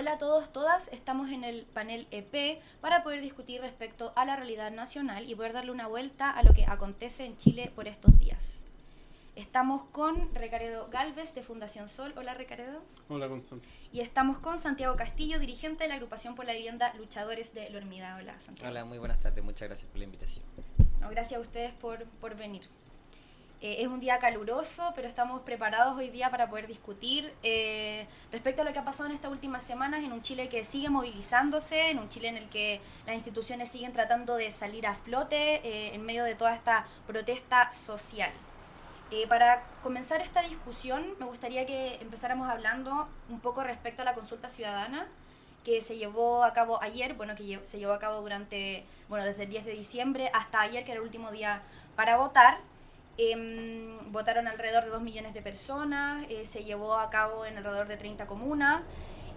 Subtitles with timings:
[0.00, 0.88] Hola a todos, todas.
[0.92, 5.52] Estamos en el panel EP para poder discutir respecto a la realidad nacional y poder
[5.52, 8.62] darle una vuelta a lo que acontece en Chile por estos días.
[9.36, 12.14] Estamos con Recaredo Galvez de Fundación Sol.
[12.16, 12.80] Hola Recaredo.
[13.10, 13.68] Hola Constanza.
[13.92, 18.16] Y estamos con Santiago Castillo, dirigente de la agrupación por la vivienda Luchadores de Lormida.
[18.16, 18.70] Hola Santiago.
[18.70, 19.44] Hola, muy buenas tardes.
[19.44, 20.46] Muchas gracias por la invitación.
[21.10, 22.62] gracias a ustedes por, por venir.
[23.62, 28.62] Eh, es un día caluroso, pero estamos preparados hoy día para poder discutir eh, respecto
[28.62, 31.90] a lo que ha pasado en estas últimas semanas en un Chile que sigue movilizándose,
[31.90, 35.94] en un Chile en el que las instituciones siguen tratando de salir a flote eh,
[35.94, 38.32] en medio de toda esta protesta social.
[39.28, 44.48] para comenzar esta discusión, me gustaría que empezáramos hablando un poco respecto a la consulta
[44.48, 45.06] ciudadana
[45.64, 49.42] que se llevó a cabo ayer, bueno, que se llevó a cabo durante, bueno, desde
[49.42, 51.60] el 10 de diciembre hasta ayer, que era el último día
[51.96, 52.58] para votar.
[53.22, 57.86] Em, votaron alrededor de 2 millones de personas, eh, se llevó a cabo en alrededor
[57.86, 58.80] de 30 comunas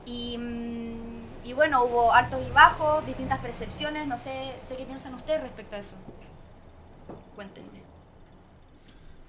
[0.05, 5.13] y, mm, y, bueno, hubo altos y bajos, distintas percepciones, no sé, sé qué piensan
[5.15, 5.95] ustedes respecto a eso.
[7.35, 7.83] Cuéntenme.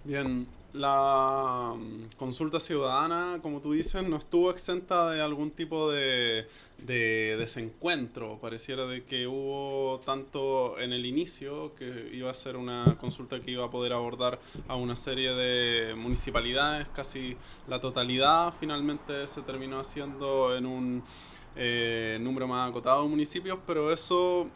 [0.04, 6.46] Bien, la mm, consulta ciudadana, como tú dices, no estuvo exenta de algún tipo de,
[6.84, 8.38] desencuentro.
[8.40, 13.50] Pareciera de que hubo tanto en el inicio, que iba a ser una consulta que
[13.50, 17.36] iba a poder abordar a una serie de municipalidades, casi
[17.68, 21.02] la totalidad, finalmente se terminó haciendo en un
[21.56, 24.48] eh, número más acotado de municipios, pero eso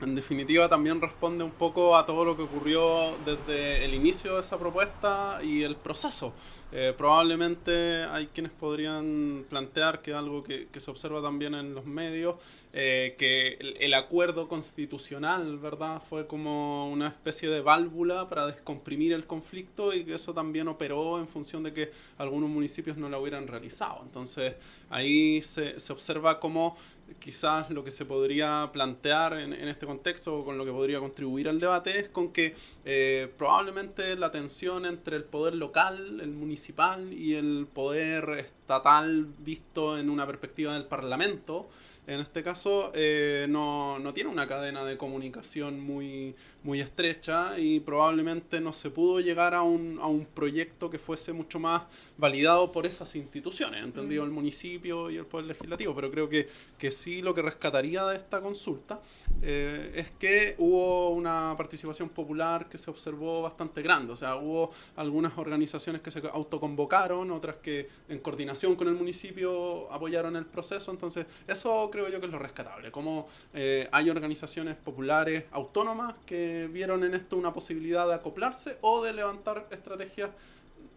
[0.00, 4.40] en definitiva también responde un poco a todo lo que ocurrió desde el inicio de
[4.40, 6.32] esa propuesta y el proceso.
[6.76, 12.34] Eh, probablemente hay quienes podrían plantear que algo que, se observa también en los medios,
[12.72, 16.02] eh, que el, acuerdo constitucional, ¿verdad?
[16.10, 21.20] Fue como una especie de válvula para descomprimir el conflicto y que eso también operó
[21.20, 24.00] en función de que algunos municipios no lo hubieran realizado.
[24.02, 24.56] Entonces
[24.90, 26.76] ahí se, se observa cómo
[27.18, 31.48] quizás lo que se podría plantear en, este contexto o con lo que podría contribuir
[31.48, 37.12] al debate es con que eh, probablemente la tensión entre el poder local, el municipal
[37.12, 41.68] y el poder estatal visto en una perspectiva del Parlamento,
[42.06, 47.80] en este caso eh, no, no, tiene una cadena de comunicación muy, muy estrecha y
[47.80, 51.82] probablemente no se pudo llegar a un, a un proyecto que fuese mucho más
[52.16, 54.26] validado por esas instituciones, entendido mm.
[54.26, 56.48] el municipio y el Poder Legislativo, pero creo que,
[56.78, 59.00] que sí lo que rescataría de esta consulta
[59.42, 64.70] eh, es que hubo una participación popular que se observó bastante grande, o sea, hubo
[64.96, 70.90] algunas organizaciones que se autoconvocaron, otras que en coordinación con el municipio apoyaron el proceso,
[70.90, 76.68] entonces eso creo yo que es lo rescatable, como eh, hay organizaciones populares autónomas que
[76.72, 80.30] vieron en esto una posibilidad de acoplarse o de levantar estrategias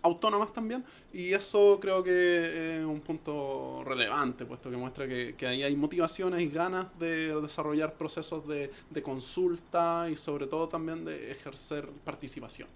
[0.01, 5.61] autónomas también, y eso creo que es un punto relevante, puesto que muestra que, ahí
[5.61, 11.87] hay motivaciones y ganas de desarrollar procesos de consulta y sobre todo también de ejercer
[12.03, 12.67] participación.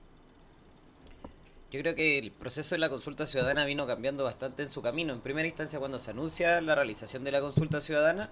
[1.71, 5.13] Yo creo que el proceso de la consulta ciudadana vino cambiando bastante en su camino.
[5.13, 8.29] En primera instancia, cuando se anuncia la realización de la consulta ciudadana,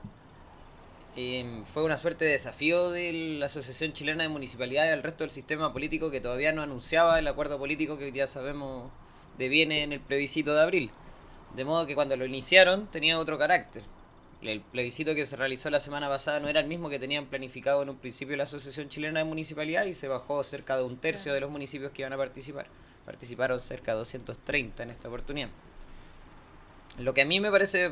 [1.15, 5.31] Em, fue una suerte de desafío de la Asociación Chilena de Municipalidades al resto del
[5.31, 8.89] sistema político que todavía no anunciaba el acuerdo político que día sabemos
[9.37, 10.91] deviene en el plebiscito de abril.
[11.55, 13.83] De modo que cuando lo iniciaron tenía otro carácter.
[14.41, 17.83] El plebiscito que se realizó la semana pasada no era el mismo que tenían planificado
[17.83, 21.33] en un principio la Asociación Chilena de Municipalidades y se bajó cerca de un tercio
[21.33, 22.67] de los municipios que iban a participar.
[23.09, 25.49] Participaron cerca de 230 en esta oportunidad.
[26.99, 27.91] Lo que a mí me parece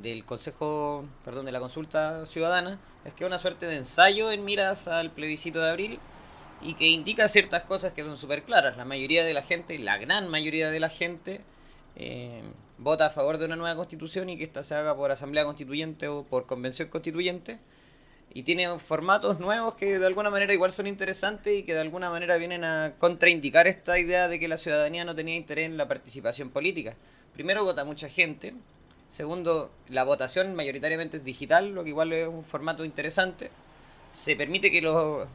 [0.00, 4.44] del Consejo, perdón, de la consulta ciudadana, es que es una suerte de ensayo en
[4.44, 5.98] miras al plebiscito de abril
[6.62, 8.76] y que indica ciertas cosas que son súper claras.
[8.76, 11.40] La mayoría de la gente, la gran mayoría de la gente,
[11.96, 12.44] eh,
[12.78, 16.06] vota a favor de una nueva constitución y que esta se haga por asamblea constituyente
[16.06, 17.58] o por convención constituyente.
[18.38, 22.08] Y tiene formatos nuevos que de alguna manera igual son interesantes y que de alguna
[22.08, 25.88] manera vienen a contraindicar esta idea de que la ciudadanía no tenía interés en la
[25.88, 26.94] participación política.
[27.34, 28.54] Primero vota mucha gente,
[29.08, 33.50] Segundo, la votación mayoritariamente es digital, lo que igual es un formato interesante.
[34.12, 35.26] Se permite que los,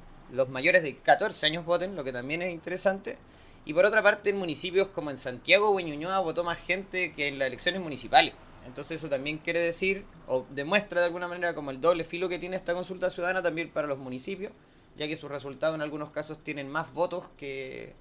[0.47, 3.17] mayores de 14 años voten, lo que también es interesante.
[3.65, 7.11] Y por otra parte, en municipios como en Santiago o en Ñuñoa votó más gente
[7.11, 8.33] que en las elecciones municipales.
[8.65, 12.39] Entonces eso también quiere decir, o demuestra de alguna manera como el doble filo que
[12.39, 14.51] tiene esta consulta ciudadana también para los municipios,
[14.97, 17.93] ya que sus resultados en algunos casos tienen más votos que,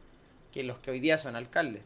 [0.53, 1.82] que los que hoy día son alcaldes.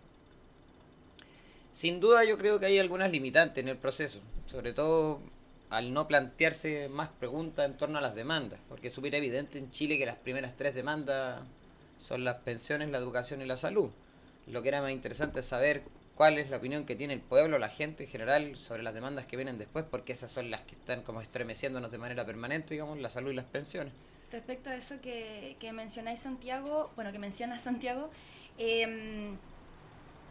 [1.73, 5.21] Sin duda yo creo que hay algunas limitantes en el proceso, sobre todo
[5.69, 9.71] al no plantearse más preguntas en torno a las demandas, porque es súper evidente en
[9.71, 11.43] Chile que las primeras tres demandas
[11.99, 13.91] son las pensiones, la educación y la salud.
[14.47, 15.83] Lo que era más interesante es saber
[16.17, 19.27] cuál es la opinión que tiene el pueblo, la gente en general sobre las demandas
[19.27, 22.99] que vienen después, porque esas son las que están como estremeciéndonos de manera permanente, digamos,
[22.99, 23.93] la salud y las pensiones.
[24.33, 28.11] Respecto a eso que, que mencionáis Santiago, bueno, que menciona Santiago,
[28.59, 29.37] em,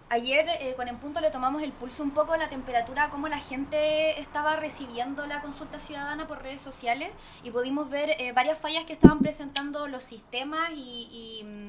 [0.10, 3.40] ayer eh, con En Punto le tomamos el pulso un poco la temperatura, cómo la
[3.40, 7.10] gente estaba recibiendo la consulta ciudadana por redes sociales
[7.44, 11.65] y pudimos ver eh, varias fallas que estaban presentando los sistemas y, mm,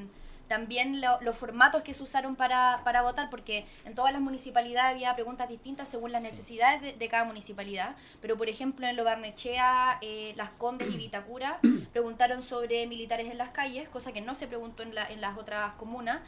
[0.47, 5.13] también los formatos que se usaron para, para, votar, porque en todas las municipalidades había
[5.15, 7.95] preguntas distintas según las necesidades de, cada municipalidad.
[8.21, 11.59] Pero, por ejemplo, en Lo Barnechea, eh, Las Condes y Vitacura
[11.93, 15.37] preguntaron sobre militares en las calles, cosa que no se preguntó en, la, en las
[15.37, 16.21] otras comunas.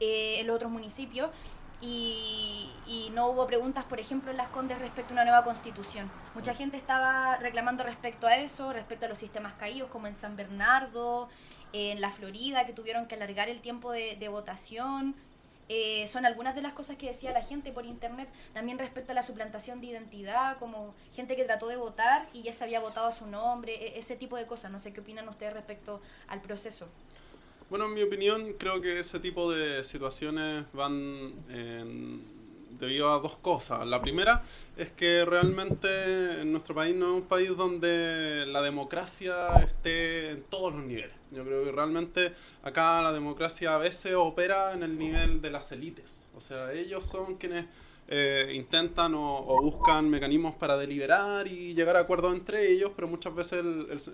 [0.00, 1.30] Eh, en los otros municipios.
[1.80, 2.70] Y,
[3.14, 6.10] no hubo preguntas, por ejemplo, en Las Condes respecto a una nueva constitución.
[6.34, 10.36] Mucha gente estaba reclamando respecto a eso, respecto a los sistemas caídos, como en San
[10.36, 11.28] Bernardo,
[11.72, 15.14] en la Florida, que tuvieron que alargar el tiempo de, votación.
[15.68, 19.14] Eh, son algunas de las cosas que decía la gente por internet, también respecto a
[19.14, 23.06] la suplantación de identidad, como gente que trató de votar y ya se había votado
[23.06, 24.70] a su nombre, e, ese tipo de cosas.
[24.70, 26.88] No sé qué opinan ustedes respecto al proceso.
[27.68, 31.34] Bueno, en mi opinión, creo que ese tipo de situaciones van
[32.70, 33.86] debido a dos cosas.
[33.86, 34.42] La primera
[34.76, 40.42] es que realmente en nuestro país no es un país donde la democracia esté en
[40.44, 41.12] todos los niveles.
[41.30, 42.32] Yo creo que realmente
[42.62, 46.26] acá la democracia a veces opera en el nivel de las élites.
[46.36, 47.66] O sea, ellos son quienes
[48.08, 53.34] eh, intentan o, buscan mecanismos para deliberar y llegar a acuerdos entre ellos, pero muchas
[53.34, 53.64] veces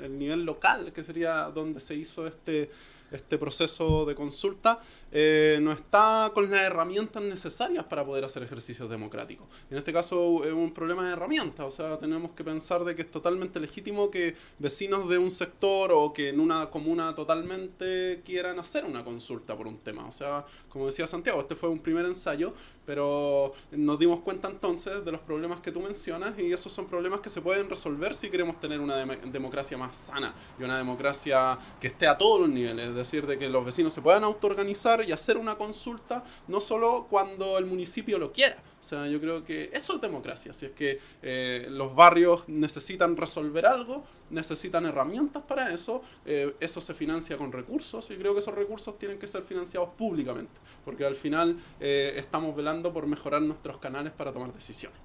[0.01, 2.71] el nivel local, que sería donde se hizo este
[3.11, 4.81] este proceso de consulta,
[5.13, 9.47] eh, no está con las herramientas necesarias para poder hacer ejercicios democráticos.
[9.71, 13.03] En este caso es un problema de herramientas, o sea, tenemos que pensar de que
[13.03, 18.59] es totalmente legítimo que vecinos de un sector o que en una comuna totalmente quieran
[18.59, 20.07] hacer una consulta por un tema.
[20.07, 22.55] O sea, como decía Santiago, este fue un primer ensayo,
[22.87, 27.21] pero nos dimos cuenta entonces de los problemas que tú mencionas y esos son problemas
[27.21, 31.89] que se pueden resolver si queremos tener una democracia más sana y una democracia que
[31.89, 35.13] esté a todos los niveles, es decir, de que los vecinos se puedan autoorganizar y
[35.13, 38.63] hacer una consulta no solo cuando el municipio lo quiera.
[38.85, 40.53] O sea, yo creo que eso es democracia.
[40.53, 46.83] Si es que eh, los barrios necesitan resolver algo, necesitan herramientas para eso, eh, eso
[46.83, 50.53] se financia con recursos y creo que esos recursos tienen que ser financiados públicamente,
[50.85, 54.99] porque al final eh, estamos velando por mejorar nuestros canales para tomar decisiones.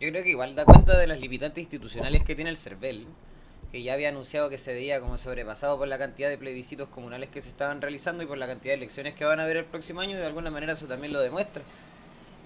[0.00, 3.06] Yo creo que igual da cuenta de las limitantes institucionales que tiene el CERVEL,
[3.70, 7.30] que ya había anunciado que se veía como sobrepasado por la cantidad de plebiscitos comunales
[7.30, 9.66] que se estaban realizando y por la cantidad de elecciones que van a haber el
[9.66, 11.62] próximo año, y de alguna manera eso también lo demuestra.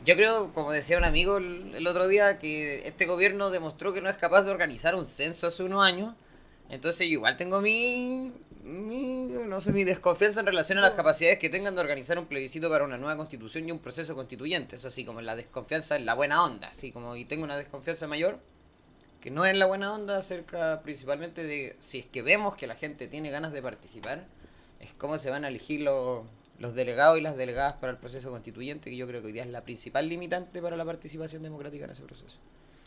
[0.07, 4.09] Yo creo, como decía un amigo el, otro día, que este gobierno demostró que no
[4.09, 6.15] es capaz de organizar un censo hace unos años.
[6.69, 8.33] Entonces yo igual tengo mi,
[8.63, 12.27] mi, no sé, mi desconfianza en relación a las capacidades que tengan de organizar un
[12.27, 14.77] plebiscito para una nueva constitución y un proceso constituyente.
[14.77, 16.69] Eso sí, como la desconfianza en la buena onda.
[16.69, 18.39] Así como y tengo una desconfianza mayor,
[19.21, 22.77] que no es la buena onda acerca principalmente de si es que vemos que la
[22.77, 24.25] gente tiene ganas de participar,
[24.79, 26.23] es cómo se van a elegir los
[26.59, 29.45] los delegados y las delegadas para el proceso constituyente, que yo creo que hoy día
[29.45, 32.37] es la principal limitante para la participación democrática en ese proceso.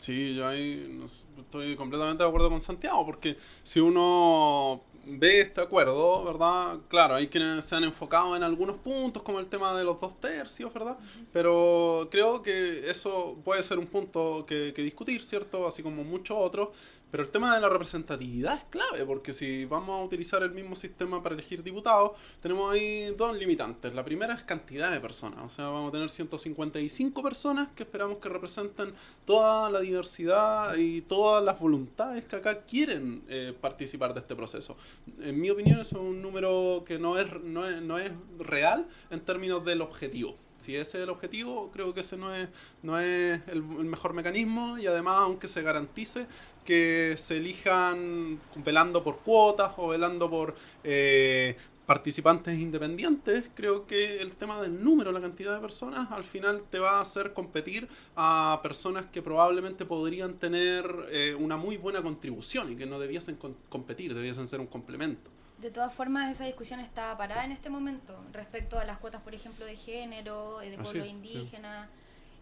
[0.00, 0.98] Sí, yo ahí
[1.38, 6.78] estoy completamente de acuerdo con Santiago, porque si uno ve este acuerdo, ¿verdad?
[6.88, 10.18] Claro, hay quienes se han enfocado en algunos puntos, como el tema de los dos
[10.18, 10.96] tercios, ¿verdad?
[11.34, 15.66] Pero creo que eso puede ser un punto que, que discutir, ¿cierto?
[15.66, 16.70] Así como muchos otros.
[17.10, 20.74] Pero el tema de la representatividad es clave, porque si vamos a utilizar el mismo
[20.74, 23.94] sistema para elegir diputados, tenemos ahí dos limitantes.
[23.94, 28.18] La primera es cantidad de personas, o sea, vamos a tener 155 personas que esperamos
[28.18, 28.92] que representen
[29.24, 34.76] toda la diversidad y todas las voluntades que acá quieren eh, participar de este proceso.
[35.20, 38.86] En mi opinión, eso es un número que no es, no es, no es real
[39.10, 40.36] en términos del objetivo.
[40.60, 42.46] Si ese es el objetivo, creo que ese no es,
[42.82, 46.26] no es el, mejor mecanismo y además, aunque se garantice
[46.64, 51.56] que se elijan velando por cuotas o velando por eh,
[51.90, 56.78] participantes independientes, creo que el tema del número, la cantidad de personas, al final te
[56.78, 62.72] va a hacer competir a personas que probablemente podrían tener eh, una muy buena contribución
[62.72, 63.36] y que no debiesen
[63.68, 65.32] competir, debiesen ser un complemento.
[65.58, 69.34] De todas formas, esa discusión está parada en este momento respecto a las cuotas, por
[69.34, 71.90] ejemplo, de género, eh, de ah, pueblo indígena.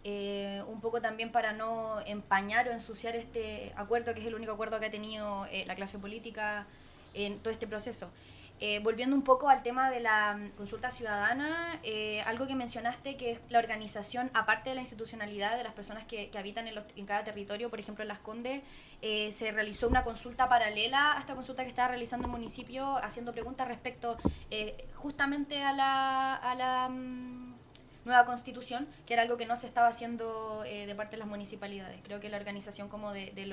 [0.05, 4.52] Eh, un poco también para no empañar o ensuciar este acuerdo, que es el único
[4.52, 6.67] acuerdo que ha tenido eh, la clase política
[7.14, 8.11] en todo este proceso.
[8.61, 11.81] Eh, volviendo un poco al tema de la mm, consulta ciudadana,
[12.26, 16.31] algo que mencionaste que es la organización, aparte de la institucionalidad de las personas que,
[16.37, 18.62] habitan en, en, cada territorio, por ejemplo en Las Condes,
[19.00, 23.67] se realizó una consulta paralela a esta consulta que estaba realizando el municipio, haciendo preguntas
[23.69, 24.17] respecto
[24.95, 26.35] justamente a la...
[26.37, 27.48] A la mm,
[28.09, 31.29] nueva constitución, que era algo que no se estaba haciendo eh, de parte de las
[31.29, 32.00] municipalidades.
[32.03, 33.45] Creo que la organización como de, de,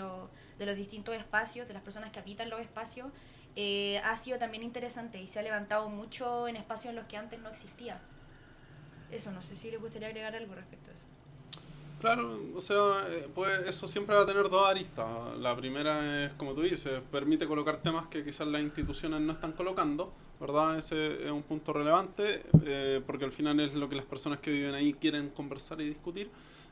[0.57, 3.07] de los distintos espacios, de las personas que habitan los espacios,
[3.55, 7.17] eh, ha sido también interesante y se ha levantado mucho en espacios en los que
[7.17, 7.99] antes no existía.
[9.11, 11.05] Eso, no sé si le gustaría agregar algo respecto a eso.
[12.01, 15.07] Claro, o sea, eh, pues eso siempre va a tener dos aristas.
[15.37, 19.53] La primera es, como tú dices, permite colocar temas que quizás las instituciones no están
[19.53, 20.77] colocando, ¿verdad?
[20.77, 24.51] Ese es un punto relevante, eh, porque al final es lo que las personas que
[24.51, 26.29] viven ahí quieren conversar y discutir.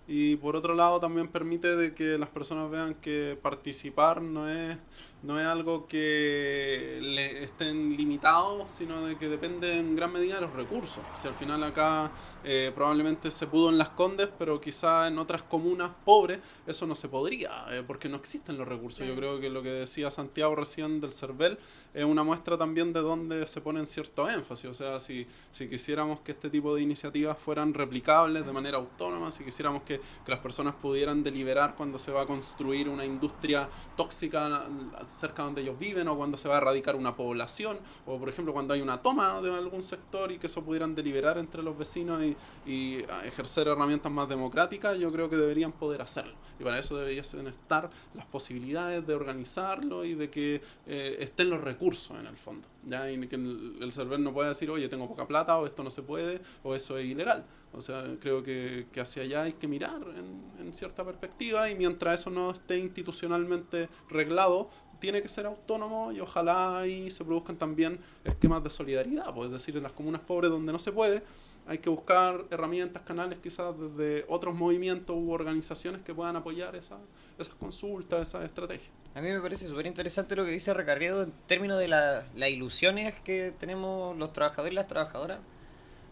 [0.07, 4.77] Y por otro lado también permite de que las personas vean que participar no es
[5.23, 10.41] no es algo que le estén limitados, sino de que depende en gran medida de
[10.41, 11.01] los recursos.
[11.19, 12.11] Si al final acá
[12.43, 16.93] eh, probablemente se pudo en Las Condes, pero quizá en otras comunas pobres eso no
[16.93, 19.07] se podría, eh, porque no existen los recursos.
[19.07, 21.57] Yo creo que lo que decía Santiago recién del CERVEL
[21.93, 24.65] es una muestra también de dónde se ponen cierto énfasis.
[24.65, 29.31] O sea, si, si quisiéramos que este tipo de iniciativas fueran replicables de manera autónoma,
[29.31, 33.69] si quisiéramos que, que las personas pudieran deliberar cuando se va a construir una industria
[33.95, 34.67] tóxica
[35.13, 38.53] cerca donde ellos viven o cuando se va a erradicar una población o por ejemplo
[38.53, 42.21] cuando hay una toma de algún sector y que eso pudieran deliberar entre los vecinos
[42.65, 46.33] y, ejercer herramientas más democráticas, yo creo que deberían poder hacerlo.
[46.59, 51.61] Y para eso deberían estar las posibilidades de organizarlo y de que eh, estén los
[51.61, 52.67] recursos en el fondo.
[52.87, 53.09] ¿ya?
[53.09, 55.89] Y que el, el server no pueda decir, oye, tengo poca plata o esto no
[55.89, 57.45] se puede o eso es ilegal.
[57.73, 61.75] O sea, creo que, que hacia allá hay que mirar en, en, cierta perspectiva y
[61.75, 64.69] mientras eso no esté institucionalmente reglado,
[65.03, 69.51] tiene que ser autónomo y ojalá ahí se produzcan también esquemas de solidaridad, pues, es
[69.51, 71.21] decir, en las comunas pobres donde no se puede,
[71.67, 76.99] hay que buscar herramientas, canales quizás desde otros movimientos u organizaciones que puedan apoyar esa,
[77.37, 78.89] esas consultas, esas estrategias.
[79.13, 83.13] A mí me parece súper interesante lo que dice Recarrido en términos de las ilusiones
[83.25, 85.39] que tenemos los trabajadores y las trabajadoras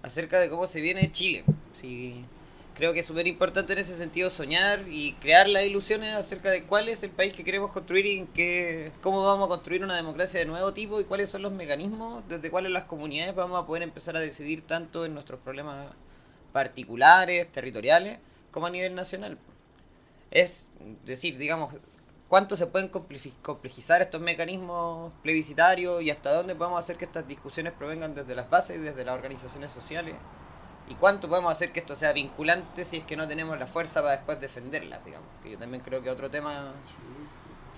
[0.03, 1.45] acerca de cómo se viene Chile.
[1.71, 2.25] Si
[2.81, 6.63] creo que es súper importante en ese sentido soñar y crear las ilusiones acerca de
[6.63, 9.95] cuál es el país que queremos construir y en qué, cómo vamos a construir una
[9.95, 13.67] democracia de nuevo tipo y cuáles son los mecanismos desde cuáles las comunidades vamos a
[13.67, 15.93] poder empezar a decidir tanto en nuestros problemas
[16.53, 18.17] particulares, territoriales,
[18.49, 19.37] como a nivel nacional.
[20.31, 20.71] Es
[21.05, 21.75] decir, digamos,
[22.29, 27.73] cuánto se pueden complejizar estos mecanismos plebiscitarios y hasta dónde podemos hacer que estas discusiones
[27.73, 30.15] provengan desde las bases y desde las organizaciones sociales
[30.91, 34.01] ¿Y cuánto podemos hacer que esto sea vinculante si es que no tenemos la fuerza
[34.01, 35.29] para después defenderlas, digamos?
[35.41, 36.73] Que yo también creo que otro tema...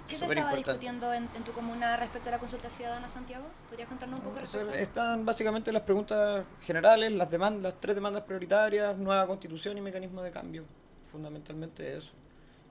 [0.07, 3.45] ¿Qué se estaba discutiendo en, tu comuna respecto a la consulta ciudadana, Santiago?
[3.69, 7.93] ¿Podrías contarnos un poco respecto a Están básicamente las preguntas generales, las demandas, las tres
[7.93, 10.65] demandas prioritarias, nueva constitución y mecanismo de cambio.
[11.11, 12.13] Fundamentalmente eso.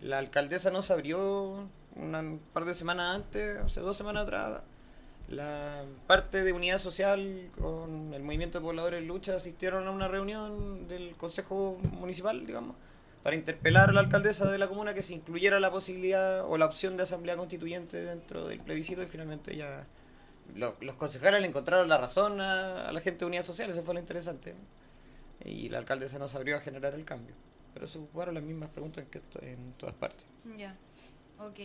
[0.00, 4.60] La alcaldesa nos abrió un par de semanas antes, o sea, dos semanas atrás,
[5.28, 10.08] la parte de unidad social con el movimiento de pobladores en lucha asistieron a una
[10.08, 12.76] reunión del Consejo Municipal, digamos,
[13.22, 16.66] para interpelar a la alcaldesa de la comuna que se incluyera la posibilidad o la
[16.66, 19.86] opción de asamblea constituyente dentro del plebiscito y finalmente ya
[20.54, 24.00] los concejales le encontraron la razón a, la gente de unidad social, eso fue lo
[24.00, 24.54] interesante.
[25.44, 27.34] Y la alcaldesa nos abrió a generar el cambio.
[27.74, 30.24] Pero se ocuparon las mismas preguntas que en todas partes.
[30.58, 30.76] Ya,
[31.38, 31.58] ok.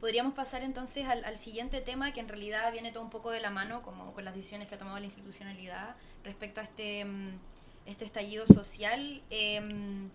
[0.00, 3.50] Podríamos pasar entonces al, siguiente tema, que en realidad viene todo un poco de la
[3.50, 7.38] mano, como con las decisiones que ha tomado la institucionalidad respecto a este, mm,
[7.84, 9.20] este estallido social.
[9.28, 10.08] Em,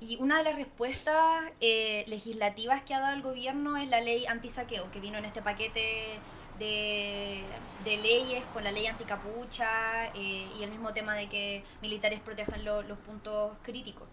[0.00, 4.26] y una de las respuestas eh, legislativas que ha dado el gobierno es la ley
[4.26, 6.18] antisaqueo, que vino en este paquete
[6.58, 7.42] de,
[7.84, 12.98] leyes con la ley anticapucha eh, y el mismo tema de que militares protejan los
[13.06, 14.08] puntos críticos.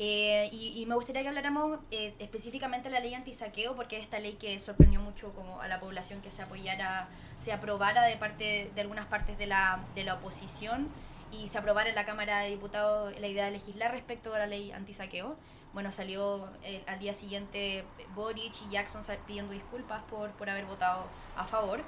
[0.00, 4.20] Eh, y, me gustaría que habláramos eh, específicamente de la ley antisaqueo, porque es esta
[4.20, 8.70] ley que sorprendió mucho como a la población que se apoyara, se aprobara de parte
[8.74, 10.88] de algunas partes de la, de la oposición
[11.32, 14.46] y se aprobara en la Cámara de Diputados la idea de legislar respecto a la
[14.46, 15.36] ley antisaqueo.
[15.74, 21.06] Bueno, salió eh, al día siguiente Boric y Jackson pidiendo disculpas por, por haber votado
[21.36, 21.82] a favor.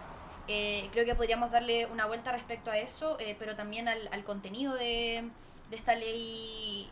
[0.46, 5.30] creo que podríamos darle una vuelta respecto a eso, pero también al, al contenido de,
[5.70, 6.90] de, esta ley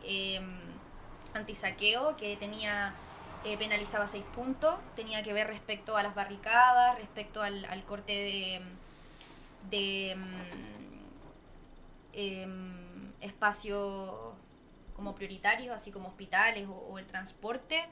[1.33, 2.93] antisaqueo que tenía
[3.45, 8.61] eh, penalizaba seis puntos, tenía que ver respecto a las barricadas, respecto al, corte de,
[9.69, 10.17] de
[12.13, 12.47] eh,
[13.21, 14.33] espacios
[14.93, 17.85] como prioritarios, así como hospitales o, el transporte,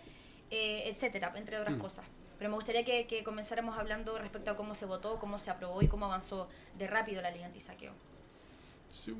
[0.52, 1.80] eh, etcétera, entre otras mm.
[1.80, 2.06] cosas.
[2.38, 5.82] Pero me gustaría que, que comenzáramos hablando respecto a cómo se votó, cómo se aprobó
[5.82, 7.94] y cómo avanzó de rápido la ley antisaqueo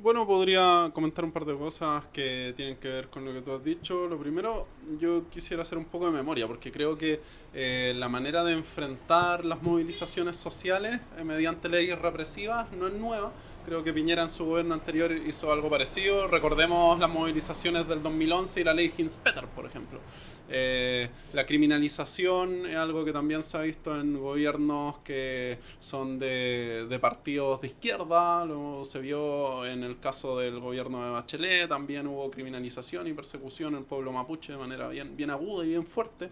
[0.02, 3.52] bueno, podría comentar un par de cosas que tienen que ver con lo que tú
[3.52, 4.08] has dicho.
[4.08, 4.68] Lo primero,
[5.00, 7.20] yo quisiera hacer un poco de memoria, porque creo que
[7.54, 13.32] eh, la manera de enfrentar las movilizaciones sociales eh, mediante leyes represivas no es nueva.
[13.66, 16.28] Creo que Piñera en su gobierno anterior hizo algo parecido.
[16.28, 20.00] Recordemos las movilizaciones del 2011 y la ley Hinspeter, por ejemplo.
[20.50, 26.98] Eh, la criminalización es algo que también se ha visto en gobiernos que son de,
[27.02, 32.32] partidos de izquierda, lo, se vio en el caso del gobierno de Bachelet, también hubo
[32.32, 36.30] criminalización y persecución en el pueblo mapuche de manera bien, bien aguda y bien fuerte.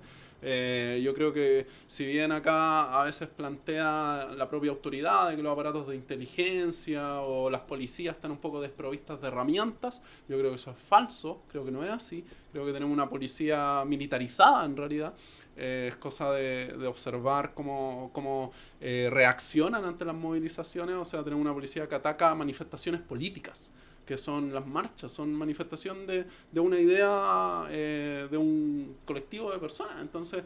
[0.47, 5.41] Eh, yo creo que si bien acá a veces plantea la propia autoridad de que
[5.41, 10.51] los aparatos de inteligencia o las policías están un poco desprovistas de herramientas, yo creo
[10.51, 14.63] que eso es falso, creo que no es así, creo que tenemos una policía militarizada
[14.65, 15.15] en realidad.
[15.57, 21.23] Eh, es cosa de, de observar cómo, cómo eh, reaccionan ante las movilizaciones, o sea,
[21.23, 23.73] tenemos una policía que ataca manifestaciones políticas
[24.05, 29.59] que son las marchas, son manifestación de, de una idea eh, de un colectivo de
[29.59, 30.01] personas.
[30.01, 30.43] Entonces,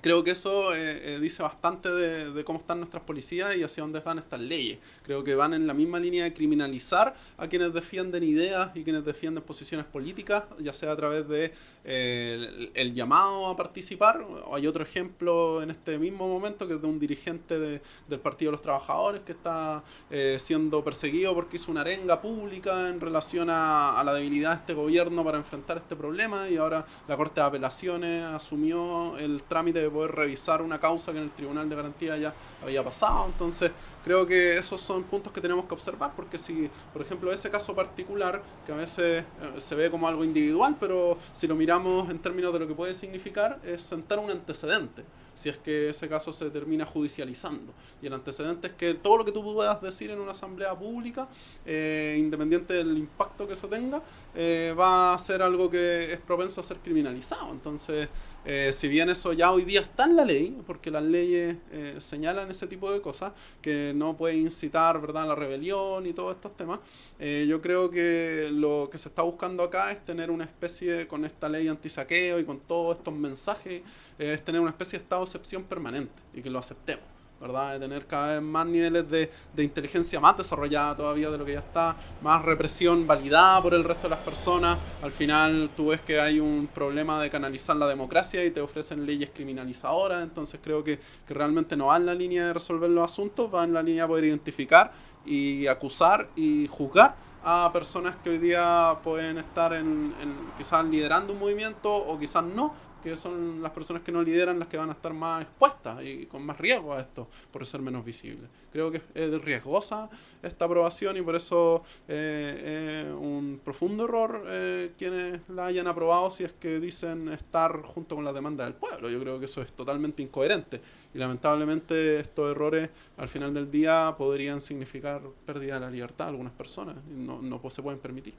[0.00, 4.00] creo que eso eh, eh, dice bastante de, cómo están nuestras policías y hacia dónde
[4.00, 4.78] van estas leyes.
[5.02, 9.04] Creo que van en la misma línea de criminalizar a quienes defienden ideas y quienes
[9.04, 11.52] defienden posiciones políticas, ya sea a través de
[11.84, 14.24] eh, el, llamado a participar.
[14.52, 18.50] Hay otro ejemplo en este mismo momento que es de un dirigente de, del Partido
[18.50, 23.48] de los Trabajadores que está eh, siendo perseguido porque hizo una arenga pública en relación
[23.50, 27.40] a, a la debilidad de este gobierno para enfrentar este problema y ahora la Corte
[27.40, 31.76] de Apelaciones asumió el trámite de poder revisar una causa que en el Tribunal de
[31.76, 33.26] Garantía ya había pasado.
[33.26, 33.70] Entonces,
[34.04, 37.74] creo que esos son puntos que tenemos que observar, porque si, por ejemplo, ese caso
[37.74, 39.24] particular, que a veces eh,
[39.56, 42.94] se ve como algo individual, pero si lo miramos en términos de lo que puede
[42.94, 45.04] significar, es sentar un antecedente
[45.40, 47.72] si es que ese caso se termina judicializando.
[48.02, 51.28] Y el antecedente es que todo lo que tú puedas decir en una asamblea pública,
[51.64, 54.02] eh, independiente del impacto que eso tenga,
[54.34, 57.50] eh, va a ser algo que es propenso a ser criminalizado.
[57.50, 58.08] Entonces,
[58.44, 61.94] eh, si bien eso ya hoy día está en la ley, porque las leyes eh,
[61.98, 65.28] señalan ese tipo de cosas, que no puede incitar ¿verdad?
[65.28, 66.80] la rebelión y todos estos temas,
[67.18, 71.24] eh, yo creo que lo que se está buscando acá es tener una especie, con
[71.26, 73.82] esta ley antisaqueo y con todos estos mensajes,
[74.18, 77.19] es tener una especie de estado de excepción permanente y que lo aceptemos.
[77.40, 77.72] ¿Verdad?
[77.72, 81.54] De tener cada vez más niveles de, de, inteligencia más desarrollada todavía de lo que
[81.54, 84.78] ya está, más represión validada por el resto de las personas.
[85.02, 89.06] Al final tú ves que hay un problema de canalizar la democracia y te ofrecen
[89.06, 93.04] leyes criminalizadoras, entonces creo que, que realmente no va en la línea de resolver los
[93.04, 94.92] asuntos, va en la línea de poder identificar
[95.24, 101.32] y acusar y juzgar a personas que hoy día pueden estar en, en quizás liderando
[101.32, 104.90] un movimiento o quizás no, que son las personas que no lideran las que van
[104.90, 108.48] a estar más expuestas y con más riesgo a esto por ser menos visibles.
[108.72, 110.08] Creo que es riesgosa
[110.42, 116.30] esta aprobación y por eso eh, es un profundo error eh, quienes la hayan aprobado
[116.30, 119.10] si es que dicen estar junto con la demanda del pueblo.
[119.10, 120.80] Yo creo que eso es totalmente incoherente
[121.12, 126.30] y lamentablemente estos errores al final del día podrían significar pérdida de la libertad de
[126.30, 128.34] algunas personas y no, no se pueden permitir.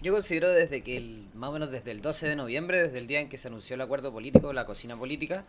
[0.00, 3.08] Yo considero desde que, el, más o menos desde el 12 de noviembre, desde el
[3.08, 5.42] día en que se anunció el acuerdo político, la cocina política,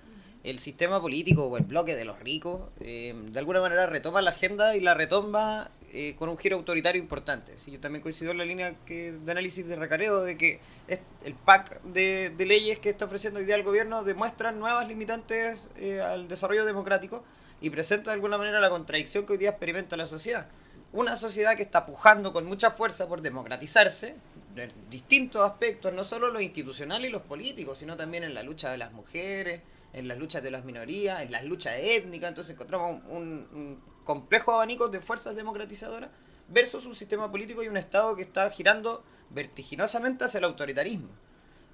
[0.44, 4.32] el sistema político o el bloque de los ricos, eh, de alguna manera retoma la
[4.32, 7.60] agenda y la retoma eh, con un giro autoritario importante.
[7.60, 11.00] Sí, yo también coincido en la línea que, de análisis de Recaredo de que es,
[11.24, 16.02] el pack de, leyes que está ofreciendo hoy día el gobierno demuestran nuevas limitantes eh,
[16.02, 17.24] al desarrollo democrático
[17.62, 20.48] y presenta de alguna manera la contradicción que hoy día experimenta la sociedad
[20.92, 24.16] una sociedad que está pujando con mucha fuerza por democratizarse
[24.56, 28.72] en distintos aspectos, no solo los institucionales y los políticos, sino también en la lucha
[28.72, 29.62] de las mujeres,
[29.94, 32.30] en las luchas de las minorías, en las luchas étnicas.
[32.30, 36.10] Entonces encontramos un, un complejo abanico de fuerzas democratizadoras
[36.48, 41.10] versus un sistema político y un Estado que está girando vertiginosamente hacia el autoritarismo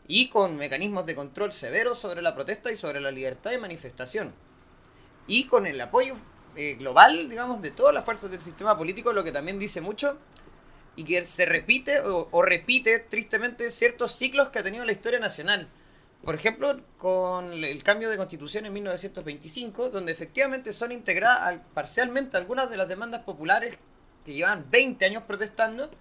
[0.08, 4.34] y con mecanismos de control severos sobre la protesta y sobre la libertad de manifestación
[5.28, 6.16] y con el apoyo
[6.56, 10.18] eh, global, digamos, de todas las fuerzas del sistema político, lo que también dice mucho
[10.96, 15.68] y que se repite o, repite tristemente ciertos ciclos que ha tenido la historia nacional.
[16.24, 22.70] Por ejemplo, con el cambio de constitución en 1925, donde efectivamente son integradas parcialmente algunas
[22.70, 23.78] de las demandas populares
[24.26, 25.92] que llevan 20 años protestando,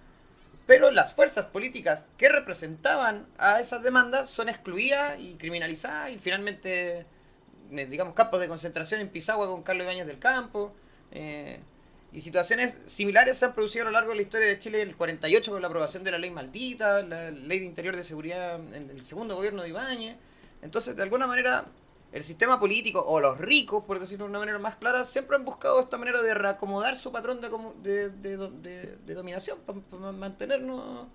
[0.65, 7.05] pero las fuerzas políticas que representaban a esas demandas son excluidas y criminalizadas y finalmente
[7.69, 10.73] digamos, campos de concentración en Pisagua con Carlos Ibáñez del Campo.
[11.11, 11.59] Eh,
[12.15, 14.87] y situaciones similares se han producido a lo largo de la historia de Chile en
[14.87, 18.55] el 48 con la aprobación de la ley maldita, la ley de interior de seguridad
[18.73, 20.15] en el segundo gobierno de Ibáñez.
[20.61, 21.65] Entonces, de alguna manera,
[22.13, 25.43] el sistema político o los ricos, por decirlo de una manera más clara, siempre han
[25.43, 31.07] buscado esta manera de reacomodar su patrón de, dominación para pa mantenernos,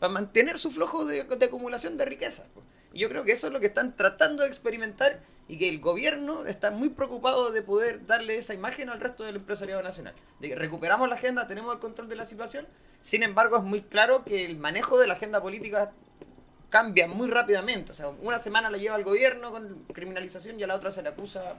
[0.00, 2.46] para mantener su flujo de, acumulación de riqueza.
[2.92, 6.46] Yo creo que eso es lo que están tratando de experimentar y que el gobierno
[6.46, 10.14] está muy preocupado de poder darle esa imagen al resto del empresariado nacional.
[10.38, 12.66] De que recuperamos la agenda, tenemos el control de la situación,
[13.02, 15.92] sin embargo es muy claro que el manejo de la agenda política
[16.68, 17.92] cambia muy rápidamente.
[17.92, 21.02] O sea, una semana la lleva el gobierno con criminalización y a la otra se
[21.02, 21.56] le acusa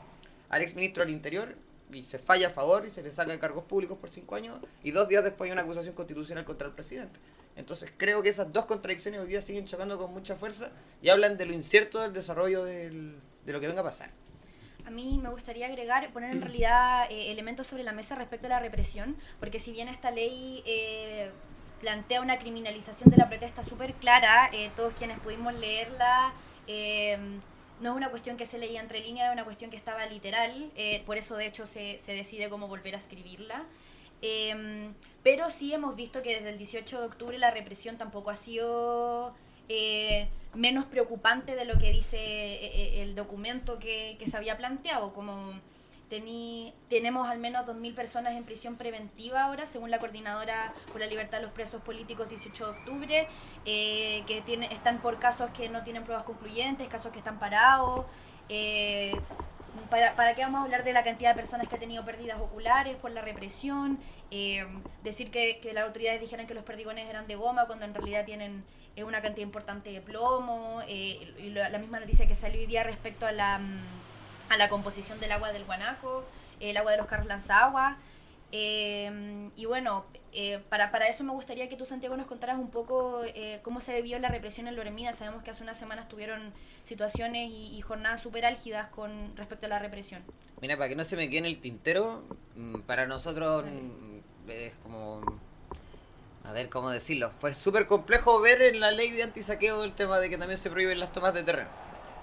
[0.49, 1.55] al exministro del Interior
[1.91, 4.59] y se falla a favor y se le saca de cargos públicos por cinco años
[4.83, 7.19] y dos días después hay una acusación constitucional contra el presidente.
[7.55, 11.37] Entonces creo que esas dos contradicciones hoy día siguen chocando con mucha fuerza y hablan
[11.37, 14.09] de lo incierto del desarrollo del, de lo que venga a pasar.
[14.85, 18.49] A mí me gustaría agregar, poner en realidad eh, elementos sobre la mesa respecto a
[18.49, 21.29] la represión, porque si bien esta ley eh,
[21.79, 26.33] plantea una criminalización de la protesta súper clara, eh, todos quienes pudimos leerla,
[27.79, 30.71] no es una cuestión que se leía entre líneas, es una cuestión que estaba literal,
[31.05, 33.65] por eso de hecho se, se, decide cómo volver a escribirla.
[35.23, 39.33] Pero sí hemos visto que desde el 18 de octubre la represión tampoco ha sido
[39.73, 45.13] eh, menos preocupante de lo que dice eh, eh, el documento que, se había planteado,
[45.13, 45.53] como
[46.89, 51.37] tenemos al menos 2.000 personas en prisión preventiva ahora, según la Coordinadora por la Libertad
[51.37, 53.27] de los Presos Políticos 18 de octubre,
[53.63, 58.05] que están por casos que no tienen pruebas concluyentes, casos que están parados.
[59.89, 62.39] ¿Para, ¿Para qué vamos a hablar de la cantidad de personas que ha tenido pérdidas
[62.39, 63.99] oculares por la represión?
[65.03, 68.23] decir que, que las autoridades dijeron que los perdigones eran de goma cuando en realidad
[68.23, 68.63] tienen
[68.95, 72.83] es una cantidad importante de plomo, eh, y la, misma noticia que salió hoy día
[72.83, 73.83] respecto a la, mm,
[74.49, 76.25] a la composición del agua del guanaco,
[76.59, 77.97] el agua de los carros lanzagua.
[78.51, 82.69] Eh, y bueno, eh, para, para eso me gustaría que tú, Santiago, nos contaras un
[82.69, 83.21] poco
[83.61, 85.13] cómo se vivió la represión en Loremida.
[85.13, 89.79] Sabemos que hace unas semanas tuvieron situaciones y, jornadas súper álgidas con respecto a la
[89.79, 90.23] represión.
[90.61, 92.23] Mira, para que no se me quede en el tintero,
[92.55, 95.21] mm, para nosotros mm, es como
[96.43, 100.19] a ver cómo decirlo, fue súper complejo ver en la ley de antisaqueo el tema
[100.19, 101.69] de que también se prohíben las tomas de terreno.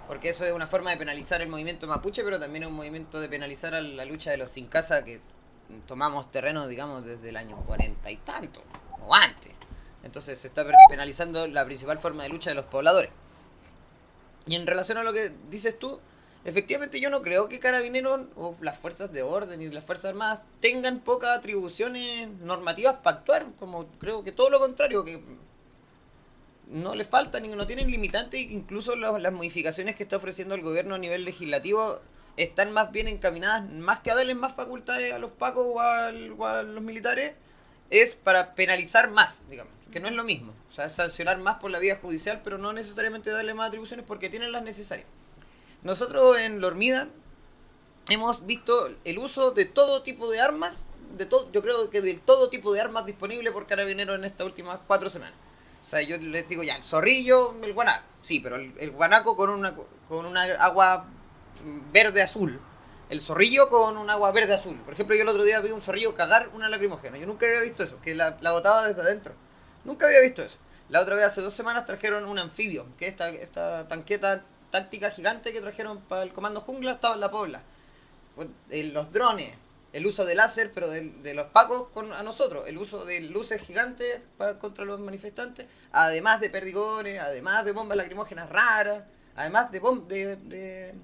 [0.06, 3.20] Porque eso es una forma de penalizar el movimiento mapuche, pero también es un movimiento
[3.20, 5.20] de penalizar a la lucha de los sin casa que
[5.86, 8.62] tomamos terreno, digamos, desde el año cuarenta y tanto,
[9.06, 9.52] o antes.
[10.02, 13.10] Entonces se está penalizando la principal forma de lucha de los pobladores.
[14.46, 16.00] Y en relación a lo que dices tú,
[16.44, 20.40] Efectivamente, yo no creo que Carabineros o las fuerzas de orden y las fuerzas armadas
[20.60, 25.22] tengan pocas atribuciones normativas para actuar, como creo que todo lo contrario, que
[26.68, 30.94] no les falta, ni no tienen limitantes, incluso las modificaciones que está ofreciendo el gobierno
[30.94, 32.00] a nivel legislativo
[32.38, 36.12] están más bien encaminadas, más que a darles más facultades a los pacos o a,
[36.12, 37.34] los militares,
[37.90, 40.54] es para penalizar más, digamos, que no es lo mismo.
[40.70, 44.30] O sea, sancionar más por la vía judicial, pero no necesariamente darle más atribuciones porque
[44.30, 45.08] tienen las necesarias.
[45.82, 47.08] Nosotros en Lormida
[48.08, 52.14] hemos visto el uso de todo tipo de armas, de todo, yo creo que de
[52.14, 55.34] todo tipo de armas disponibles por carabineros en estas últimas cuatro semanas.
[55.84, 59.50] O sea, yo les digo ya, el zorrillo, el guanaco, sí, pero el, guanaco con
[59.50, 59.74] una,
[60.06, 61.06] con una agua
[61.92, 62.60] verde-azul.
[63.10, 64.76] El zorrillo con un agua verde-azul.
[64.84, 67.16] Por ejemplo, yo el otro día vi un zorrillo cagar una lacrimógena.
[67.16, 69.34] Yo nunca había visto eso, que la, botaba desde adentro.
[69.84, 70.58] Nunca había visto eso.
[70.88, 75.10] La otra vez, hace dos semanas, trajeron un anfibio, que es esta, esta tanqueta táctica
[75.10, 77.62] gigante que trajeron para el comando jungla estaba en la Pobla.
[78.70, 79.54] los drones,
[79.92, 83.62] el uso de láser, pero de, los pacos con, a nosotros, el uso de luces
[83.62, 89.04] gigantes para, contra los manifestantes, además de perdigones, además de bombas lacrimógenas raras,
[89.34, 90.94] además de, de, de,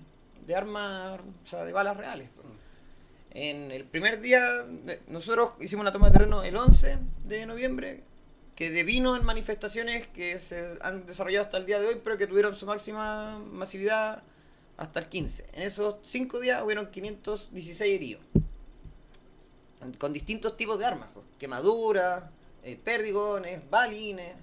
[0.52, 2.28] armas, o sea, de balas reales.
[3.30, 4.44] En el primer día,
[5.08, 8.04] nosotros hicimos una toma de terreno el 11 de noviembre,
[8.54, 12.28] que devino en manifestaciones que se han desarrollado hasta el día de hoy, pero que
[12.28, 14.22] tuvieron su máxima masividad
[14.76, 15.46] hasta el 15.
[15.52, 18.22] En esos cinco días hubieron 516 heridos,
[19.98, 22.24] con distintos tipos de armas, pues, quemaduras,
[22.62, 24.34] eh, perdigones, balines.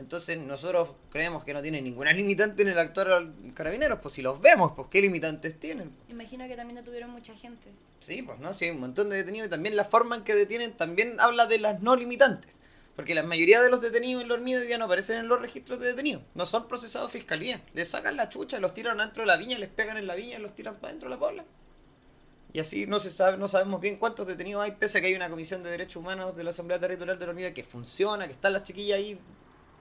[0.00, 4.40] Entonces nosotros creemos que no tienen ninguna limitante en el actuar carabineros, pues si los
[4.40, 5.92] vemos, pues qué limitantes tienen.
[6.08, 7.68] Imagino que también detuvieron mucha gente.
[8.00, 10.34] Sí, pues no, sí, hay un montón de detenidos y también la forma en que
[10.34, 12.60] detienen también habla de las no limitantes.
[12.96, 15.78] Porque la mayoría de los detenidos en los hoy día no aparecen en los registros
[15.80, 16.22] de detenidos.
[16.34, 17.62] No son procesados fiscalía.
[17.74, 20.38] Les sacan la chucha, los tiran dentro de la viña, les pegan en la viña
[20.38, 21.44] y los tiran para dentro de la pobla.
[22.54, 25.14] Y así no se sabe, no sabemos bien cuántos detenidos hay, pese a que hay
[25.14, 28.54] una comisión de derechos humanos de la Asamblea Territorial de la que funciona, que están
[28.54, 29.18] las chiquillas ahí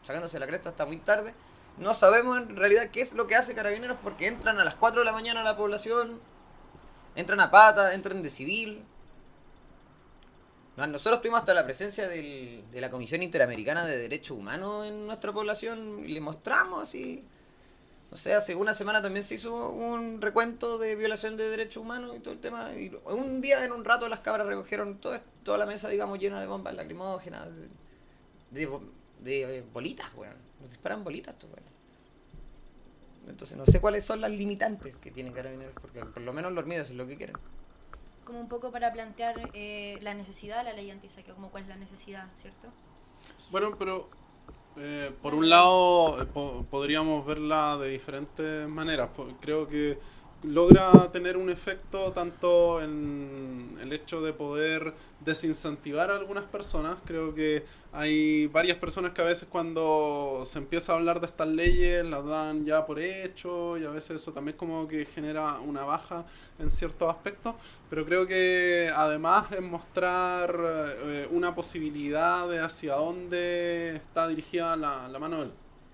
[0.04, 1.34] sacándose la cresta hasta muy tarde.
[1.78, 5.02] No sabemos en realidad qué es lo que hace Carabineros porque entran a las 4
[5.02, 6.20] de la mañana a la población,
[7.16, 8.86] entran a pata, entran de civil,
[10.88, 16.04] nosotros tuvimos hasta la presencia de la Comisión Interamericana de Derechos Humanos en nuestra población
[16.06, 17.24] y le mostramos así.
[18.12, 22.16] O sea, hace una semana también se hizo un recuento de violación de derechos humanos
[22.18, 22.74] y todo el tema.
[22.74, 26.48] Y un día, en un rato, las cabras recogieron toda la mesa, digamos, llena de
[26.48, 27.50] bombas lacrimógenas,
[28.50, 28.70] de,
[29.74, 30.36] bolitas, weón.
[30.62, 31.80] Nos disparan bolitas, esto, weón.
[33.28, 36.66] Entonces no sé cuáles son las limitantes que tiene Carabineros, porque por lo menos los
[36.66, 37.36] medios es lo que quieren.
[38.26, 41.70] Como un poco para plantear eh, la necesidad de la ley antisaqueo, como cuál es
[41.70, 42.70] la necesidad, ¿cierto?
[43.52, 44.10] Bueno, pero
[44.78, 49.10] eh, por un lado eh, po- podríamos verla de diferentes maneras.
[49.42, 50.00] Creo que
[50.44, 56.98] logra tener un efecto tanto en el hecho de poder desincentivar a algunas personas.
[57.06, 61.48] Creo que hay varias personas que a veces cuando se empieza a hablar de estas
[61.48, 65.84] leyes las dan ya por hecho y a veces eso también como que genera una
[65.84, 66.26] baja
[66.58, 67.56] en ciertos aspectos.
[67.90, 75.08] Pero creo que además es mostrar eh, una posibilidad de hacia dónde está dirigida la,
[75.10, 75.52] la mano del,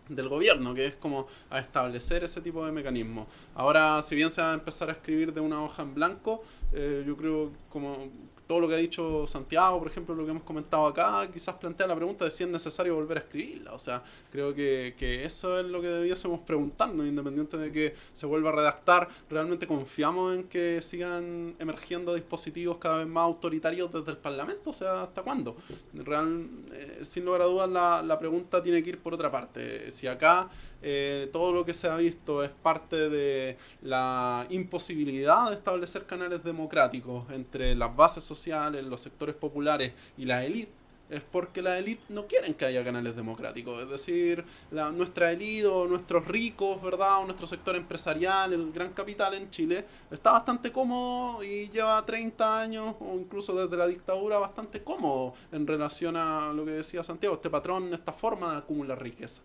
[0.10, 3.28] del gobierno, que es como a establecer ese tipo de mecanismos.
[3.54, 7.04] Ahora, si bien se va a empezar a escribir de una hoja en blanco, eh,
[7.06, 8.10] yo creo como
[8.48, 11.88] todo lo que ha dicho Santiago, por ejemplo, lo que hemos comentado acá, quizás plantea
[11.88, 13.74] la pregunta de si es necesario volver a escribirla.
[13.74, 18.26] O sea, creo que, que eso es lo que debiésemos preguntarnos, independiente de que se
[18.26, 19.10] vuelva a redactar.
[19.30, 24.70] ¿Realmente confiamos en que sigan emergiendo dispositivos cada vez más autoritarios desde el Parlamento?
[24.70, 25.56] O sea, ¿hasta cuándo?
[25.94, 29.90] Real, eh, sin lugar a dudas, la, la pregunta tiene que ir por otra parte.
[29.90, 30.50] Si acá
[30.88, 36.44] eh, todo lo que se ha visto es parte de la imposibilidad de establecer canales
[36.44, 40.72] democráticos entre las bases sociales, los sectores populares y la élite,
[41.10, 43.82] es porque la élite no quieren que haya canales democráticos.
[43.82, 44.46] Es decir,
[44.94, 47.18] nuestra élite o nuestros ricos, ¿verdad?
[47.18, 52.62] O nuestro sector empresarial, el gran capital en Chile, está bastante cómodo y lleva 30
[52.62, 57.34] años o incluso desde la dictadura bastante cómodo en relación a lo que decía Santiago,
[57.34, 59.42] este patrón, esta forma de acumular riqueza.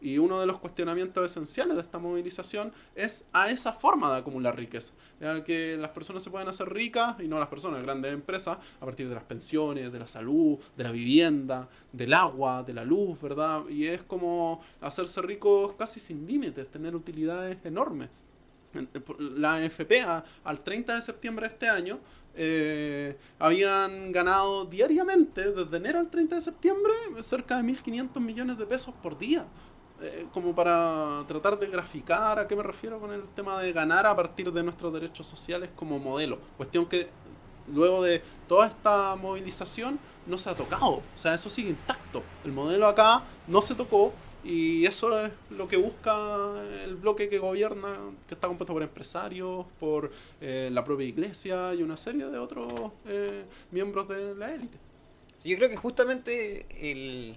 [0.00, 4.56] Y uno de los cuestionamientos esenciales de esta movilización es a esa forma de acumular
[4.56, 4.94] riqueza.
[5.20, 8.84] Ya que las personas se pueden hacer ricas, y no las personas, grandes empresas, a
[8.84, 13.20] partir de las pensiones, de la salud, de la vivienda, del agua, de la luz,
[13.20, 13.68] ¿verdad?
[13.68, 18.08] Y es como hacerse ricos casi sin límites, tener utilidades enormes.
[19.18, 21.98] La AFP a- al 30 de septiembre de este año
[22.40, 28.66] eh, habían ganado diariamente, desde enero al 30 de septiembre, cerca de 1.500 millones de
[28.66, 29.44] pesos por día.
[30.00, 34.06] Eh, como para tratar de graficar a qué me refiero con el tema de ganar
[34.06, 36.38] a partir de nuestros derechos sociales como modelo.
[36.56, 37.08] Cuestión que
[37.72, 40.88] luego de toda esta movilización no se ha tocado.
[40.88, 42.22] O sea, eso sigue intacto.
[42.44, 44.12] El modelo acá no se tocó
[44.44, 46.52] y eso es lo que busca
[46.84, 51.82] el bloque que gobierna, que está compuesto por empresarios, por eh, la propia iglesia y
[51.82, 54.78] una serie de otros eh, miembros de la élite.
[55.36, 57.36] Sí, yo creo que justamente el,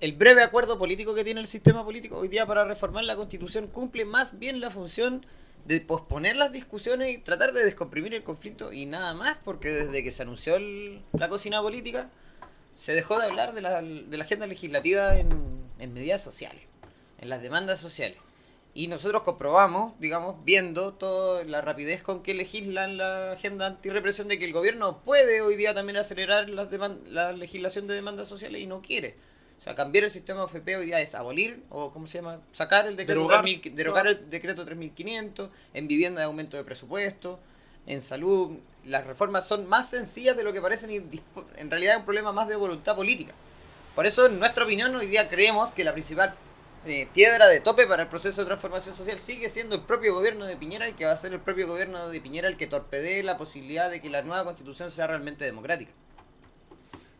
[0.00, 3.66] el breve acuerdo político que tiene el sistema político hoy día para reformar la constitución
[3.68, 5.24] cumple más bien la función
[5.64, 10.04] de posponer las discusiones y tratar de descomprimir el conflicto y nada más, porque desde
[10.04, 12.08] que se anunció el- la cocina política
[12.74, 15.56] se dejó de hablar de la, de la agenda legislativa en,
[15.92, 16.62] medidas sociales,
[17.18, 18.18] en las demandas sociales.
[18.74, 24.38] Y nosotros comprobamos, digamos, viendo toda la rapidez con que legislan la agenda antirrepresión de
[24.38, 28.82] que el gobierno puede hoy día también acelerar la legislación de demandas sociales y no
[28.82, 29.16] quiere.
[29.58, 32.40] O sea, cambiar el sistema OFP hoy día es abolir, o ¿cómo se llama?
[32.52, 33.42] Sacar el decreto Derogar.
[33.42, 37.40] 3000 derogar el decreto 3500, en vivienda de aumento de presupuesto,
[37.86, 38.58] en salud.
[38.84, 41.20] Las reformas son más sencillas de lo que parecen y
[41.56, 43.32] en realidad es un problema más de voluntad política.
[43.94, 46.34] Por eso, en nuestra opinión, hoy día creemos que la principal
[46.84, 50.44] eh, piedra de tope para el proceso de transformación social sigue siendo el propio gobierno
[50.44, 53.24] de Piñera y que va a ser el propio gobierno de Piñera el que torpedee
[53.24, 55.90] la posibilidad de que la nueva constitución sea realmente democrática.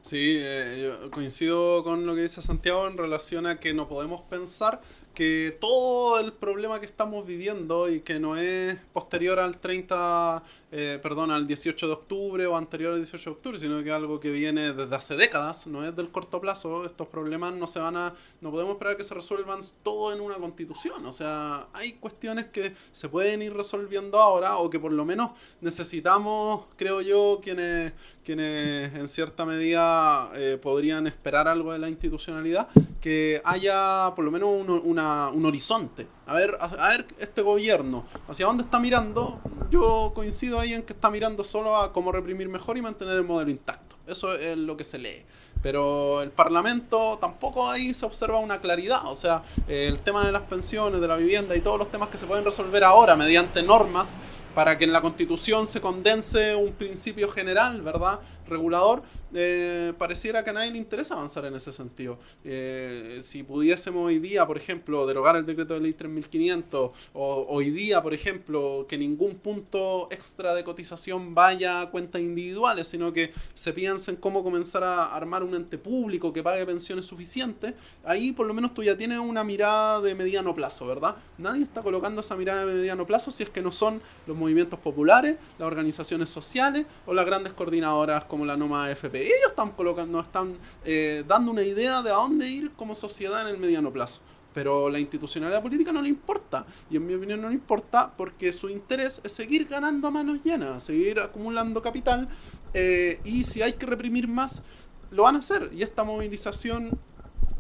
[0.07, 4.25] Sí, eh, yo coincido con lo que dice Santiago en relación a que no podemos
[4.27, 4.81] pensar
[5.17, 10.99] que todo el problema que estamos viviendo y que no es posterior al 30, eh,
[11.03, 14.31] perdón, al 18 de octubre o anterior al 18 de octubre, sino que algo que
[14.31, 18.13] viene desde hace décadas, no es del corto plazo, estos problemas no se van a,
[18.43, 22.75] no podemos esperar que se resuelvan todo en una constitución, o sea, hay cuestiones que
[22.91, 25.31] se pueden ir resolviendo ahora o que por lo menos
[25.63, 32.69] necesitamos, creo yo, quienes, quienes en cierta medida eh, podrían esperar algo de la institucionalidad,
[33.01, 36.07] que haya por lo menos un, una- un horizonte.
[36.27, 39.41] A ver, a, ver este gobierno, hacia dónde está mirando.
[39.71, 43.25] Yo coincido ahí en que está mirando solo a cómo reprimir mejor y mantener el
[43.25, 43.97] modelo intacto.
[44.07, 45.25] Eso es lo que se lee.
[45.63, 49.07] Pero el Parlamento tampoco ahí se observa una claridad.
[49.07, 52.09] O sea, eh, el tema de las pensiones, de la vivienda y todos los temas
[52.09, 54.19] que se pueden resolver ahora mediante normas
[54.55, 58.21] para que en la Constitución se condense un principio general, ¿verdad?
[58.49, 59.03] regulador,
[59.35, 62.19] eh, pareciera que a nadie le interesa avanzar en ese sentido.
[62.45, 67.71] Eh, si pudiésemos hoy día, por ejemplo, derogar el decreto de ley 3500, o hoy
[67.71, 73.33] día, por ejemplo, que ningún punto extra de cotización vaya a cuentas individuales, sino que
[73.55, 78.33] se piense en cómo comenzar a armar un ente público que pague pensiones suficientes, ahí
[78.33, 81.17] por lo menos tú ya tienes una mirada de mediano plazo, ¿verdad?
[81.39, 84.79] Nadie está colocando esa mirada de mediano plazo si es que no son los movimientos
[84.79, 88.87] populares, las organizaciones sociales o las grandes coordinadoras como la NOMA
[89.25, 93.49] Ellos están colocando, están eh, dando una idea de a dónde ir como sociedad en
[93.49, 94.23] el mediano plazo.
[94.53, 96.65] Pero la institucionalidad política no le importa.
[96.91, 100.39] Y en mi opinión no le importa porque su interés es seguir ganando a manos
[100.43, 102.29] llenas, seguir acumulando capital.
[102.73, 104.65] Eh, y si hay que reprimir más,
[105.11, 105.71] lo van a hacer.
[105.75, 106.99] Y esta movilización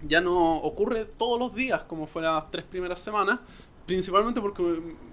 [0.06, 3.40] ya no ocurre todos los días como fue las tres primeras semanas,
[3.86, 4.62] principalmente porque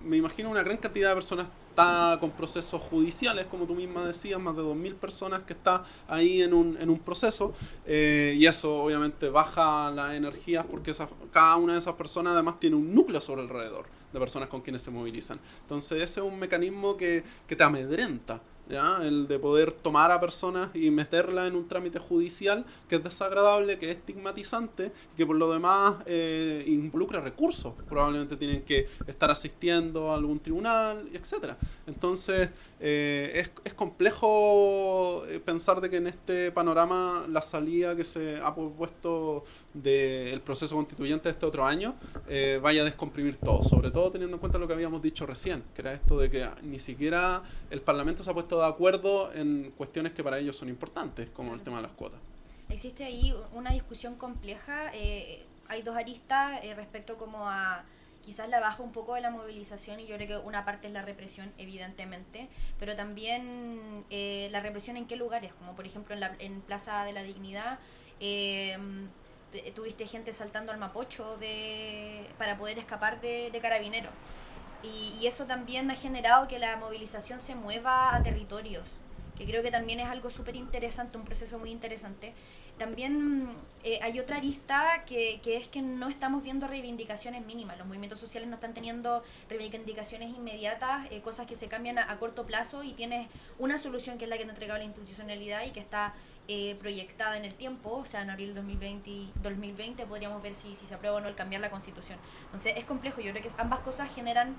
[0.04, 4.40] me imagino una gran cantidad de personas está con procesos judiciales, como tú misma decías,
[4.40, 7.54] más de 2.000 personas que está ahí en un, en un proceso,
[7.86, 10.92] eh, y eso obviamente baja las energías porque
[11.32, 14.84] cada una de esas personas además tiene un núcleo sobre alrededor de personas con quienes
[14.84, 15.40] se movilizan.
[15.62, 18.40] Entonces ese es un mecanismo que, que te amedrenta.
[18.70, 19.00] ¿Ya?
[19.02, 23.78] el de poder tomar a personas y meterla en un trámite judicial que es desagradable,
[23.78, 27.74] que es estigmatizante y que por lo demás eh, involucra recursos.
[27.88, 31.56] Probablemente tienen que estar asistiendo a algún tribunal, etc.
[31.88, 32.50] Entonces
[32.80, 38.38] eh, es, es, complejo eh, pensar de que en este panorama la salida que se
[38.38, 41.96] ha propuesto del proceso constituyente de este otro año
[42.28, 45.64] eh, vaya a descomprimir todo, sobre todo teniendo en cuenta lo que habíamos dicho recién,
[45.74, 49.72] que era esto de que ni siquiera el Parlamento se ha puesto de acuerdo en
[49.76, 52.20] cuestiones que para ellos son importantes, como el tema de las cuotas.
[52.70, 54.92] Existe ahí una discusión compleja,
[55.68, 57.84] hay dos aristas respecto como a
[58.24, 60.94] quizás la baja un poco de la movilización y yo creo que una parte es
[60.94, 62.48] la represión, evidentemente,
[62.80, 67.04] pero también eh, la represión en qué lugares, como por ejemplo en, la, en Plaza
[67.04, 67.80] de la Dignidad.
[68.20, 68.78] Eh,
[69.74, 74.14] tuviste gente saltando al Mapocho de, para poder escapar de, carabineros.
[74.82, 78.88] Y, y, eso también ha generado que la movilización se mueva a territorios,
[79.38, 82.34] que creo que también es algo súper interesante, un proceso muy interesante.
[82.78, 83.50] También
[83.84, 87.78] eh, hay otra arista que, que, es que no estamos viendo reivindicaciones mínimas.
[87.78, 92.46] Los movimientos sociales no están teniendo reivindicaciones inmediatas, eh, cosas que se cambian a, corto
[92.46, 93.28] plazo y tienes
[93.60, 96.14] una solución que es la que te ha entregado la institucionalidad y que está
[96.48, 100.86] eh, proyectada en el tiempo, o sea, en abril 2020, 2020 podríamos ver si, si
[100.86, 102.18] se aprueba o no el cambiar la constitución.
[102.46, 104.56] Entonces es complejo, yo creo que ambas cosas generan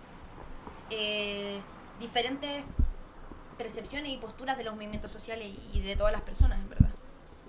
[1.98, 2.62] diferentes
[3.56, 6.90] percepciones y posturas de los movimientos sociales y de todas las personas, en verdad.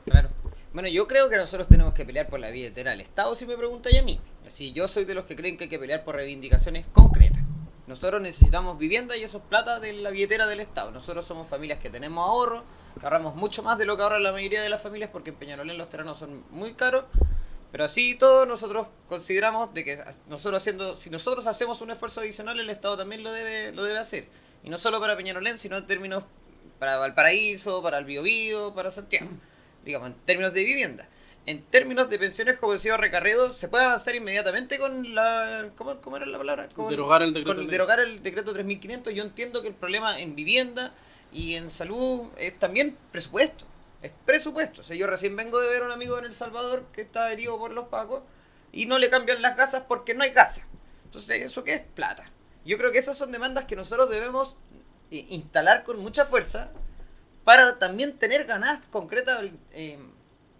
[0.05, 0.34] Claro.
[0.75, 3.55] Bueno, yo creo que nosotros tenemos que pelear por la billetera del Estado, si me
[3.55, 4.19] preguntáis a mí.
[4.45, 7.41] Así, yo soy de los que creen que hay que pelear por reivindicaciones concretas.
[7.87, 10.91] Nosotros necesitamos vivienda y eso es plata de la billetera del Estado.
[10.91, 12.65] Nosotros somos familias que tenemos ahorro,
[12.99, 15.37] que ahorramos mucho más de lo que ahorra la mayoría de las familias porque en
[15.37, 17.05] Peñarolén los terrenos son muy caros.
[17.71, 22.59] Pero así todo nosotros consideramos de que nosotros haciendo, si nosotros hacemos un esfuerzo adicional,
[22.59, 24.27] el Estado también lo debe, lo debe hacer.
[24.61, 26.25] Y no solo para Peñarolén, sino en términos
[26.79, 29.29] para Valparaíso, para el Biobío, para Santiago
[29.85, 31.07] digamos, en términos de vivienda.
[31.45, 35.69] En términos de pensiones, como decía Recarredo, se puede avanzar inmediatamente con la...
[35.75, 36.67] ¿Cómo, cómo era la palabra?
[36.69, 37.55] Con, derogar el decreto.
[37.55, 39.13] Con derogar el decreto 3500.
[39.13, 40.93] Yo entiendo que el problema en vivienda
[41.31, 43.65] y en salud es también presupuesto.
[44.01, 44.81] Es presupuesto.
[44.81, 47.31] O sea, yo recién vengo de ver a un amigo en El Salvador que está
[47.31, 48.23] herido por los pacos
[48.71, 50.67] y no le cambian las gasas porque no hay casa.
[51.05, 51.81] Entonces, ¿eso qué es?
[51.93, 52.25] Plata.
[52.65, 54.55] Yo creo que esas son demandas que nosotros debemos
[55.11, 56.71] eh, instalar con mucha fuerza
[57.45, 59.99] para también tener ganas concretas eh,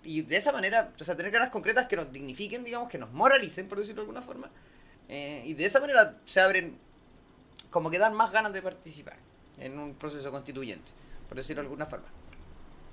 [0.03, 3.11] y de esa manera, o sea, tener ganas concretas que nos dignifiquen, digamos, que nos
[3.11, 4.51] moralicen, por decirlo de alguna forma,
[5.09, 6.77] eh, y de esa manera se abren,
[7.71, 9.17] como que dan más ganas de participar
[9.57, 10.91] en un proceso constituyente,
[11.27, 12.05] por decirlo de alguna forma.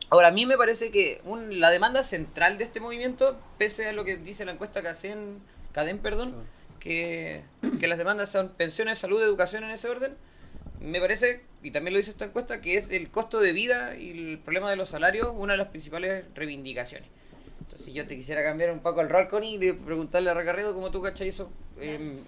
[0.09, 4.05] Ahora, a mí me parece que la demanda central de este movimiento, pese a lo
[4.05, 6.35] que dice la encuesta que hacen, Cadem, perdón,
[6.81, 7.44] que,
[7.78, 10.16] que las demandas son pensiones, salud, educación en ese orden,
[10.83, 14.11] me parece, y también lo dice esta encuesta, que es el costo de vida y
[14.11, 17.09] el problema de los salarios una de las principales reivindicaciones.
[17.61, 20.75] Entonces, si yo te quisiera cambiar un poco el rol, Connie, y preguntarle a Recarredo
[20.75, 21.51] cómo tú cachas eso.
[21.79, 22.18] Eh,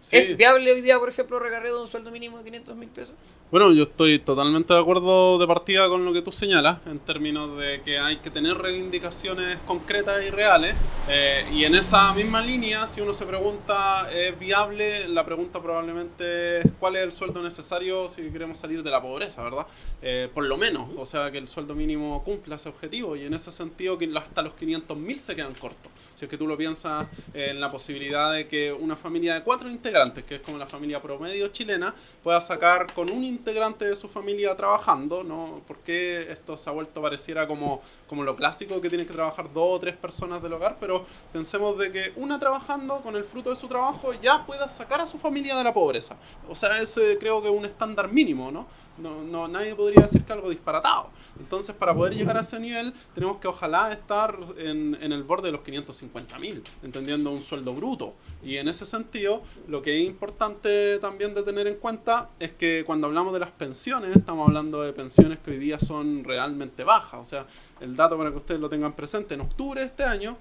[0.00, 3.14] ¿Es viable hoy día, por ejemplo, Recarredo un sueldo mínimo de 500 mil pesos?
[3.50, 7.58] Bueno, yo estoy totalmente de acuerdo de partida con lo que tú señalas, en términos
[7.58, 10.76] de que hay que tener reivindicaciones concretas y reales.
[11.08, 15.08] Eh, y en esa misma línea, si uno se pregunta, ¿es viable?
[15.08, 19.42] La pregunta probablemente es cuál es el sueldo necesario si queremos salir de la pobreza,
[19.42, 19.66] ¿verdad?
[20.00, 23.16] Eh, por lo menos, o sea, que el sueldo mínimo cumpla ese objetivo.
[23.16, 25.90] Y en ese sentido, que hasta los 500 mil se quedan cortos.
[26.18, 29.70] Si es que tú lo piensas en la posibilidad de que una familia de cuatro
[29.70, 33.94] integrantes integrantes, que es como la familia promedio chilena, pueda sacar con un integrante de
[33.94, 35.62] su familia trabajando, ¿no?
[35.66, 39.76] Porque esto se ha vuelto pareciera como, como lo clásico que tienen que trabajar dos
[39.76, 43.56] o tres personas del hogar, pero pensemos de que una trabajando con el fruto de
[43.56, 46.18] su trabajo ya pueda sacar a su familia de la pobreza.
[46.48, 48.66] O sea, ese creo que es un estándar mínimo, ¿no?
[49.00, 51.10] No, no, nadie podría decir que algo disparatado.
[51.38, 55.48] Entonces, para poder llegar a ese nivel, tenemos que ojalá estar en, en el borde
[55.48, 58.14] de los 550 mil, entendiendo un sueldo bruto.
[58.42, 62.82] Y en ese sentido, lo que es importante también de tener en cuenta es que
[62.84, 67.20] cuando hablamos de las pensiones, estamos hablando de pensiones que hoy día son realmente bajas.
[67.20, 67.46] O sea,
[67.80, 70.36] el dato para que ustedes lo tengan presente, en octubre de este año,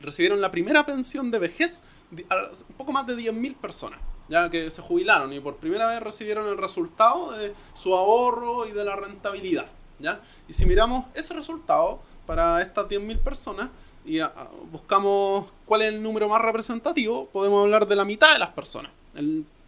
[0.00, 4.82] recibieron la primera pensión de vejez un poco más de 10.000 personas ya que se
[4.82, 9.66] jubilaron y por primera vez recibieron el resultado de su ahorro y de la rentabilidad.
[9.98, 10.20] ¿ya?
[10.48, 13.68] Y si miramos ese resultado para estas 10.000 personas
[14.04, 14.18] y
[14.70, 18.92] buscamos cuál es el número más representativo, podemos hablar de la mitad de las personas.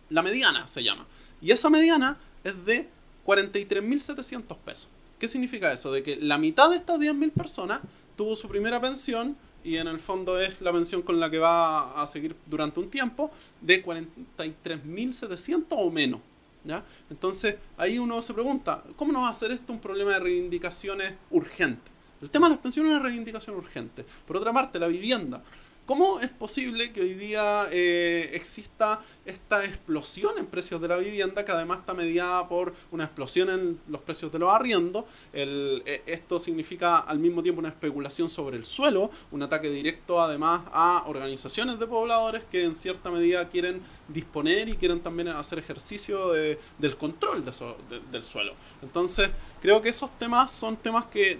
[0.08, 1.06] la mediana se llama.
[1.40, 2.88] Y esa mediana es de
[3.26, 4.88] 43.700 pesos.
[5.18, 5.90] ¿Qué significa eso?
[5.90, 7.80] De que la mitad de estas 10.000 personas
[8.16, 9.36] tuvo su primera pensión
[9.66, 12.88] y en el fondo es la pensión con la que va a seguir durante un
[12.88, 16.20] tiempo de 43.700 o menos.
[16.64, 16.84] ¿ya?
[17.10, 21.14] Entonces ahí uno se pregunta, ¿cómo no va a ser esto un problema de reivindicaciones
[21.30, 21.90] urgente?
[22.22, 24.04] El tema de las pensiones es una reivindicación urgente.
[24.24, 25.42] Por otra parte, la vivienda.
[25.86, 31.44] ¿Cómo es posible que hoy día eh, exista esta explosión en precios de la vivienda
[31.44, 35.04] que además está mediada por una explosión en los precios de los arriendos?
[35.32, 40.62] Eh, esto significa al mismo tiempo una especulación sobre el suelo, un ataque directo además
[40.72, 46.32] a organizaciones de pobladores que en cierta medida quieren disponer y quieren también hacer ejercicio
[46.32, 48.54] del control del suelo.
[48.82, 49.30] Entonces,
[49.62, 51.38] creo que esos temas son temas que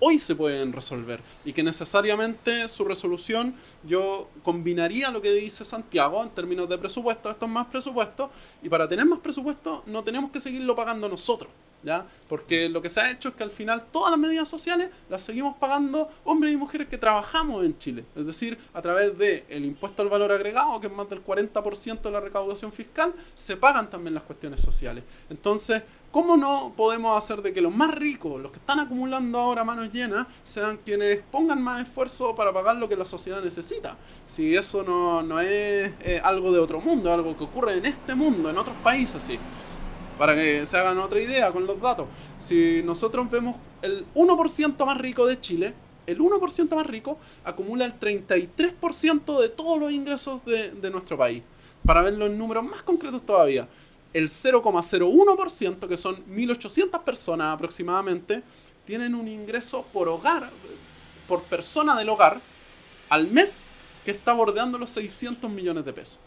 [0.00, 3.54] hoy se pueden resolver y que necesariamente su resolución
[3.86, 8.30] yo combinaría lo que dice Santiago en términos de presupuesto, esto es más presupuesto,
[8.62, 11.50] y para tener más presupuesto no tenemos que seguirlo pagando nosotros.
[11.82, 12.06] ¿Ya?
[12.30, 15.22] Porque lo que se ha hecho es que al final todas las medidas sociales las
[15.22, 18.06] seguimos pagando hombres y mujeres que trabajamos en Chile.
[18.16, 22.00] Es decir, a través del el impuesto al valor agregado, que es más del 40%
[22.00, 25.04] de la recaudación fiscal, se pagan también las cuestiones sociales.
[25.28, 25.82] Entonces,
[26.14, 29.92] ¿Cómo no podemos hacer de que los más ricos, los que están acumulando ahora manos
[29.92, 33.96] llenas, sean quienes pongan más esfuerzo para pagar lo que la sociedad necesita?
[34.24, 38.48] Si eso no, es eh, algo de otro mundo, algo que ocurre en este mundo,
[38.48, 39.40] en otros países, sí.
[40.16, 42.06] Para que se hagan otra idea con los datos.
[42.38, 45.74] Si nosotros vemos el 1% más rico de Chile,
[46.06, 51.42] el 1% más rico acumula el 33% de todos los ingresos de, de nuestro país.
[51.84, 53.66] Para verlo en números más concretos todavía
[54.14, 58.42] el 0,01%, que son 1.800 personas aproximadamente,
[58.86, 60.50] tienen un ingreso por hogar,
[61.26, 62.40] por persona del hogar,
[63.10, 63.66] al mes
[64.04, 66.20] que está bordeando los 600 millones de pesos.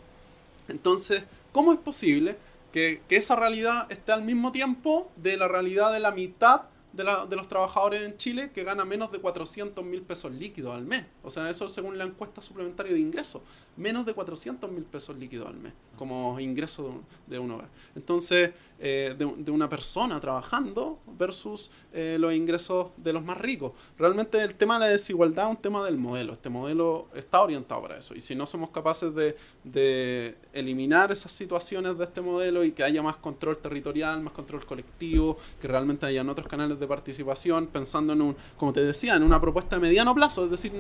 [0.68, 2.38] Entonces, ¿cómo es posible
[2.74, 7.36] que, esa realidad esté al mismo tiempo de la realidad de la mitad de, de,
[7.36, 11.06] los trabajadores en Chile que gana menos de 400 mil pesos líquidos al mes.
[11.24, 13.42] O sea, eso según la encuesta suplementaria de ingresos.
[13.78, 17.68] Menos de 400 mil pesos líquidos al mes como ingreso de un hogar.
[17.96, 23.72] Entonces, eh, de, una persona trabajando versus eh, los ingresos de los más ricos.
[23.98, 26.34] Realmente el tema de la desigualdad es un tema del modelo.
[26.34, 28.14] Este modelo está orientado para eso.
[28.14, 32.84] Y si no somos capaces de, de eliminar esas situaciones de este modelo y que
[32.84, 38.14] haya más control territorial, más control colectivo, que realmente hayan otros canales de participación, pensando
[38.14, 40.74] en un, como te decía, en una propuesta de mediano plazo, es decir,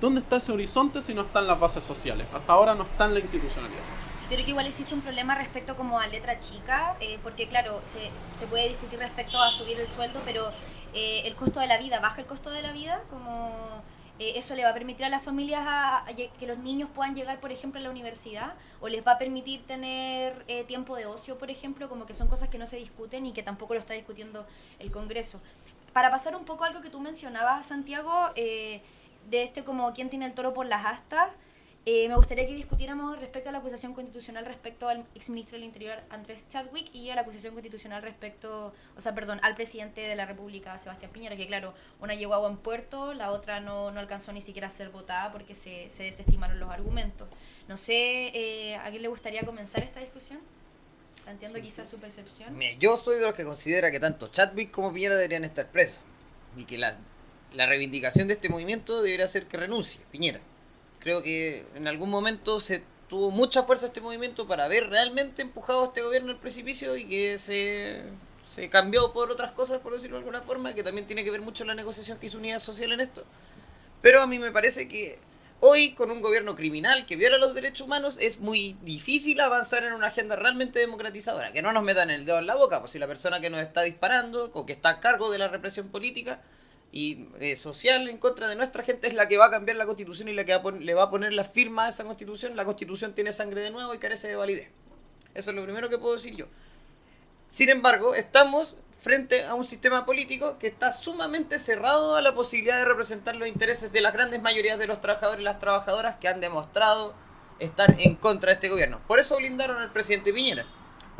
[0.00, 2.28] ¿dónde está ese horizonte si no están las bases sociales?
[2.40, 3.82] Hasta ahora no está en la institucionalidad.
[4.30, 8.10] Pero que igual existe un problema respecto como a letra chica, eh, porque claro, se,
[8.38, 10.50] se, puede discutir respecto a subir el sueldo, pero
[10.94, 13.82] eh, el costo de la vida, baja el costo de la vida, como
[14.18, 16.06] eh, eso le va a permitir a las familias a,
[16.38, 19.66] que los niños puedan llegar, por ejemplo, a la universidad, o les va a permitir
[19.66, 23.32] tener tiempo de ocio, por ejemplo, como que son cosas que no se discuten y
[23.32, 24.46] que tampoco lo está discutiendo
[24.78, 25.40] el Congreso.
[25.92, 28.80] Para pasar un poco a algo que tú mencionabas, Santiago, de
[29.30, 31.30] este como quién tiene el toro por las astas,
[31.86, 35.98] eh, me gustaría que discutiéramos respecto a la acusación constitucional respecto al exministro del Interior
[36.10, 40.26] Andrés Chadwick y a la acusación constitucional respecto, o sea, perdón, al presidente de la
[40.26, 44.30] República Sebastián Piñera, que claro, una llegó a buen puerto, la otra no, no alcanzó
[44.32, 47.28] ni siquiera a ser votada porque se, se desestimaron los argumentos.
[47.66, 50.38] No sé, eh, ¿a quién le gustaría comenzar esta discusión?
[51.26, 52.60] Entiendo quizás su percepción.
[52.78, 56.00] yo soy de los que considera que tanto Chadwick como Piñera deberían estar presos
[56.58, 56.98] y que la,
[57.54, 60.40] la reivindicación de este movimiento debería ser que renuncie Piñera
[61.00, 65.82] creo que en algún momento se tuvo mucha fuerza este movimiento para haber realmente empujado
[65.82, 68.02] a este gobierno al precipicio y que se,
[68.48, 71.40] se cambió por otras cosas, por decirlo de alguna forma, que también tiene que ver
[71.40, 73.24] mucho la negociación que hizo Unidad Social en esto.
[74.00, 75.18] Pero a mí me parece que
[75.58, 79.92] hoy con un gobierno criminal que viola los derechos humanos es muy difícil avanzar en
[79.92, 81.52] una agenda realmente democratizadora.
[81.52, 83.60] Que no nos metan el dedo en la boca, pues si la persona que nos
[83.60, 86.40] está disparando o que está a cargo de la represión política
[86.92, 89.86] y eh, social en contra de nuestra gente es la que va a cambiar la
[89.86, 93.14] constitución y la que le va a poner la firma a esa constitución, la constitución
[93.14, 94.68] tiene sangre de nuevo y carece de validez.
[95.34, 96.46] Eso es lo primero que puedo decir yo.
[97.48, 102.78] Sin embargo, estamos frente a un sistema político que está sumamente cerrado a la posibilidad
[102.78, 106.28] de representar los intereses de las grandes mayorías de los trabajadores y las trabajadoras que
[106.28, 107.14] han demostrado
[107.60, 109.00] estar en contra de este gobierno.
[109.06, 110.66] Por eso blindaron al presidente Piñera.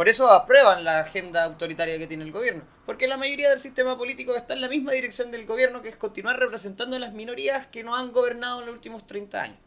[0.00, 2.62] Por eso aprueban la agenda autoritaria que tiene el gobierno.
[2.86, 5.96] Porque la mayoría del sistema político está en la misma dirección del gobierno, que es
[5.96, 9.58] continuar representando a las minorías que no han gobernado en los últimos 30 años.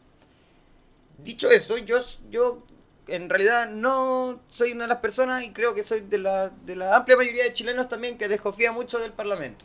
[1.18, 2.66] Dicho eso, yo, yo
[3.06, 6.74] en realidad no soy una de las personas y creo que soy de la, de
[6.74, 9.64] la amplia mayoría de chilenos también que desconfía mucho del Parlamento.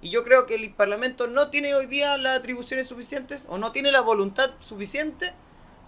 [0.00, 3.70] Y yo creo que el Parlamento no tiene hoy día las atribuciones suficientes o no
[3.70, 5.34] tiene la voluntad suficiente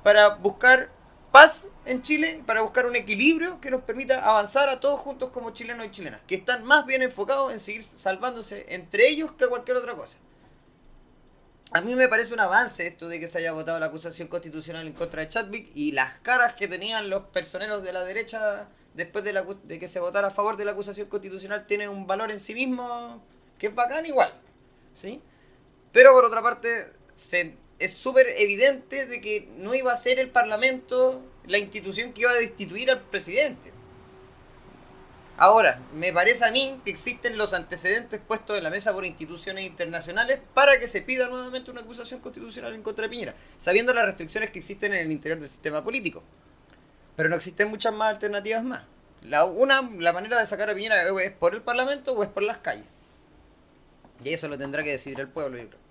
[0.03, 0.91] para buscar
[1.33, 5.51] paz en Chile, para buscar un equilibrio que nos permita avanzar a todos juntos como
[5.51, 9.79] chilenos y chilenas, que están más bien enfocados en seguir salvándose entre ellos que cualquier
[9.79, 10.19] otra cosa.
[11.73, 14.87] A mí me parece un avance esto de que se haya votado la acusación constitucional
[14.87, 19.25] en contra de Chadwick y las caras que tenían los personeros de la derecha después
[19.25, 22.41] de, la, que se votara a favor de la acusación constitucional tiene un valor en
[22.41, 23.25] sí mismo
[23.59, 24.35] que es bacán igual.
[24.95, 25.23] ¿sí?
[25.93, 30.31] Pero por otra parte, se es súper evidente de que no iba a ser el
[30.31, 33.73] Parlamento la institución que iba a destituir al presidente.
[35.37, 39.65] Ahora, me parece a mí que existen los antecedentes puestos en la mesa por instituciones
[39.65, 44.05] internacionales para que se pida nuevamente una acusación constitucional en contra de Piñera, sabiendo las
[44.05, 46.23] restricciones que existen en el interior del sistema político.
[47.17, 48.83] Pero no existen muchas más alternativas más.
[49.23, 52.45] La, una, la manera de sacar a Piñera es por el Parlamento o es por
[52.45, 52.87] las calles.
[54.23, 55.82] Y eso lo tendrá que decidir el pueblo, yo creo.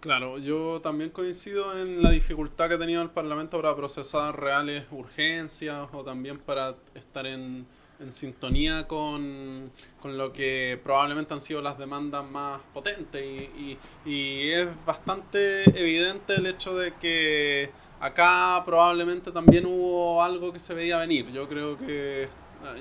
[0.00, 4.84] Claro, yo también coincido en la dificultad que ha tenido el Parlamento para procesar reales
[4.92, 7.66] urgencias o también para estar en,
[8.08, 9.72] sintonía con,
[10.04, 13.76] lo que probablemente han sido las demandas más potentes y,
[14.06, 20.74] y es bastante evidente el hecho de que acá probablemente también hubo algo que se
[20.74, 21.32] veía venir.
[21.32, 22.28] Yo creo que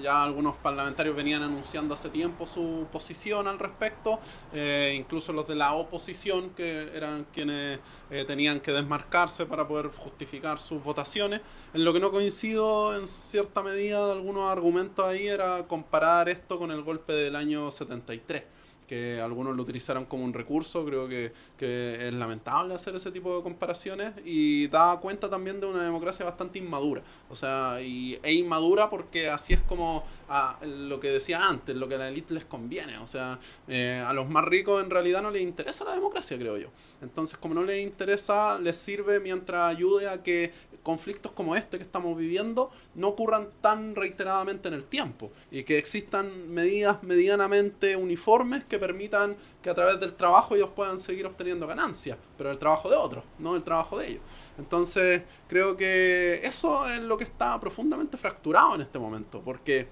[0.01, 4.19] ya algunos parlamentarios venían anunciando hace tiempo su posición al respecto,
[4.53, 9.87] eh, incluso los de la oposición, que eran quienes eh, tenían que desmarcarse para poder
[9.87, 11.41] justificar sus votaciones.
[11.73, 16.57] En lo que no coincido en cierta medida de algunos argumentos ahí era comparar esto
[16.57, 18.56] con el golpe del año 73
[18.87, 23.35] que algunos lo utilizaron como un recurso, creo que, que, es lamentable hacer ese tipo
[23.35, 28.33] de comparaciones y da cuenta también de una democracia bastante inmadura, o sea, y, e
[28.33, 32.33] inmadura porque así es como a, lo que decía antes, lo que a la élite
[32.33, 35.93] les conviene, o sea, eh, a los más ricos en realidad no les interesa la
[35.93, 36.69] democracia, creo yo.
[37.01, 40.51] Entonces, como no les interesa, les sirve mientras ayude a que
[40.87, 45.77] conflictos como este que estamos viviendo no ocurran tan reiteradamente en el tiempo y que
[45.77, 51.67] existan medidas medianamente uniformes que permitan que a través del trabajo ellos puedan seguir obteniendo
[51.67, 54.21] ganancias, pero el trabajo de otros, no el trabajo de ellos.
[54.57, 59.89] Entonces, creo que eso es lo que está profundamente fracturado en este momento, porque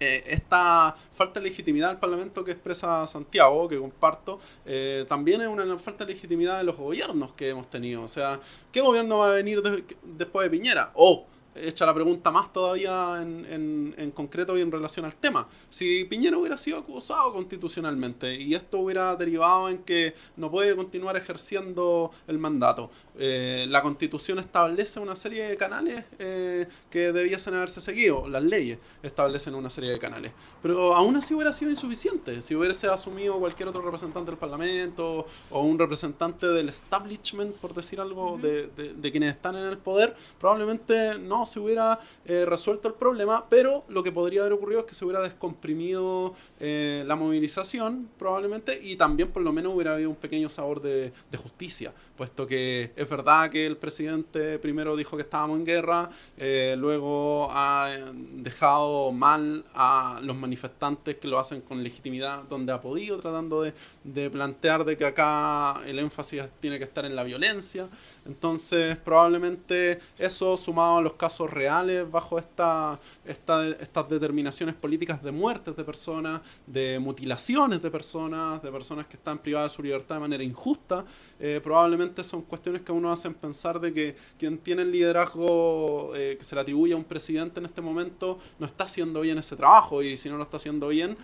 [0.00, 5.48] eh, esta falta de legitimidad del Parlamento que expresa Santiago, que comparto, eh, también es
[5.48, 8.02] una falta de legitimidad de los gobiernos que hemos tenido.
[8.02, 9.62] O sea, ¿qué gobierno va a venir
[10.02, 10.90] después de Piñera?
[10.94, 15.46] O echa la pregunta más todavía en, en, concreto y en relación al tema.
[15.68, 21.16] Si Piñera hubiera sido acusado constitucionalmente y esto hubiera derivado en que no puede continuar
[21.16, 27.80] ejerciendo el mandato, eh, la constitución establece una serie de canales eh, que debiesen haberse
[27.80, 30.32] seguido, las leyes establecen una serie de canales,
[30.62, 32.40] pero aún así hubiera sido insuficiente.
[32.40, 38.00] Si hubiese asumido cualquier otro representante del Parlamento o un representante del establishment, por decir
[38.00, 42.88] algo, de, de, de quienes están en el poder, probablemente no se hubiera eh, resuelto
[42.88, 47.16] el problema, pero lo que podría haber ocurrido es que se hubiera descomprimido eh, la
[47.16, 52.46] movilización, probablemente, y también por lo menos hubiera habido un pequeño sabor de, justicia, puesto
[52.46, 57.90] que es verdad que el presidente primero dijo que estábamos en guerra, eh, luego ha
[58.34, 63.72] dejado mal a los manifestantes que lo hacen con legitimidad donde ha podido, tratando de,
[64.04, 67.88] de plantear de que acá el énfasis tiene que estar en la violencia.
[68.24, 75.76] Entonces, probablemente eso sumado a los casos reales bajo esta, estas determinaciones políticas de muertes
[75.76, 80.20] de personas, de mutilaciones de personas, de personas que están privadas de su libertad de
[80.20, 81.04] manera injusta,
[81.40, 86.12] eh, probablemente son cuestiones que a uno hacen pensar de que quien tiene el liderazgo
[86.14, 89.38] eh, que se le atribuye a un presidente en este momento no está haciendo bien
[89.38, 91.16] ese trabajo y si no lo está haciendo bien,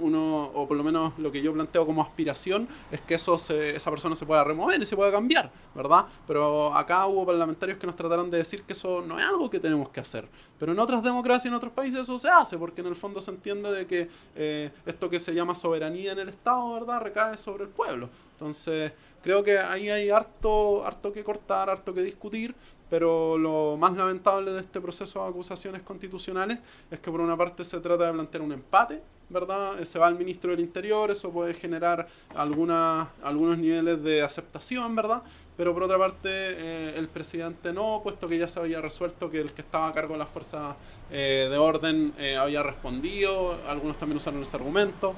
[0.00, 3.90] uno, o por lo menos lo que yo planteo como aspiración, es que eso esa
[3.90, 6.06] persona se pueda remover y se pueda cambiar, ¿verdad?
[6.26, 9.60] Pero acá hubo parlamentarios que nos trataron de decir que eso no es algo que
[9.60, 10.28] tenemos que hacer.
[10.58, 13.30] Pero en otras democracias, en otros países eso se hace, porque en el fondo se
[13.30, 17.64] entiende de que eh, esto que se llama soberanía en el Estado, ¿verdad?, recae sobre
[17.64, 18.08] el pueblo.
[18.32, 22.54] Entonces, creo que ahí hay harto, harto que cortar, harto que discutir,
[22.88, 26.58] pero lo más lamentable de este proceso de acusaciones constitucionales
[26.90, 29.82] es que por una parte se trata de plantear un empate, ¿verdad?
[29.82, 35.22] Se va al ministro del Interior, eso puede generar alguna, algunos niveles de aceptación, ¿verdad?
[35.56, 39.40] Pero por otra parte, eh, el presidente no, puesto que ya se había resuelto que
[39.40, 40.76] el que estaba a cargo de las fuerzas
[41.10, 45.14] eh, de orden eh, había respondido, algunos también usaron ese argumento.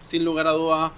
[0.00, 0.92] Sin lugar a dudas,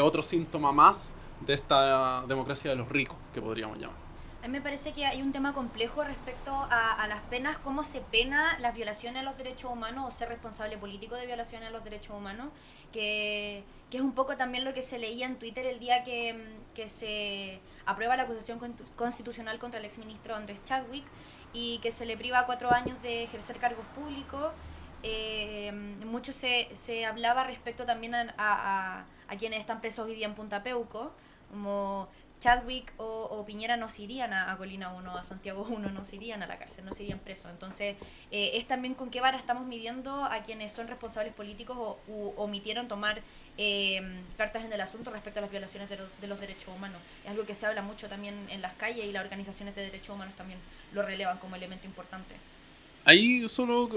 [0.00, 3.99] otro síntoma más de esta democracia de los ricos, que podríamos llamar.
[4.42, 8.00] A mí me parece que hay un tema complejo respecto a, las penas, cómo se
[8.00, 11.84] pena las violaciones a los derechos humanos o ser responsable político de violaciones a los
[11.84, 12.48] derechos humanos,
[12.90, 16.56] que, que es un poco también lo que se leía en Twitter el día que,
[16.74, 18.58] que se aprueba la acusación
[18.96, 21.04] constitucional contra el exministro Andrés Chadwick
[21.52, 24.52] y que se le priva cuatro años de ejercer cargos públicos.
[25.02, 25.70] Eh,
[26.06, 30.34] mucho se, se hablaba respecto también a, a, a, quienes están presos hoy día en
[30.34, 31.12] Punta Peuco,
[31.50, 32.08] como
[32.40, 36.42] Chadwick o, Piñera no se irían a, Colina 1, a Santiago 1, no se irían
[36.42, 37.50] a la cárcel, no se irían presos.
[37.50, 37.96] Entonces,
[38.30, 42.88] eh, es también con qué vara estamos midiendo a quienes son responsables políticos o omitieron
[42.88, 43.20] tomar
[43.58, 44.00] eh,
[44.38, 47.00] cartas en el asunto respecto a las violaciones de, de, los derechos humanos.
[47.24, 50.14] Es algo que se habla mucho también en las calles y las organizaciones de derechos
[50.14, 50.58] humanos también
[50.94, 52.34] lo relevan como elemento importante.
[53.04, 53.88] Ahí solo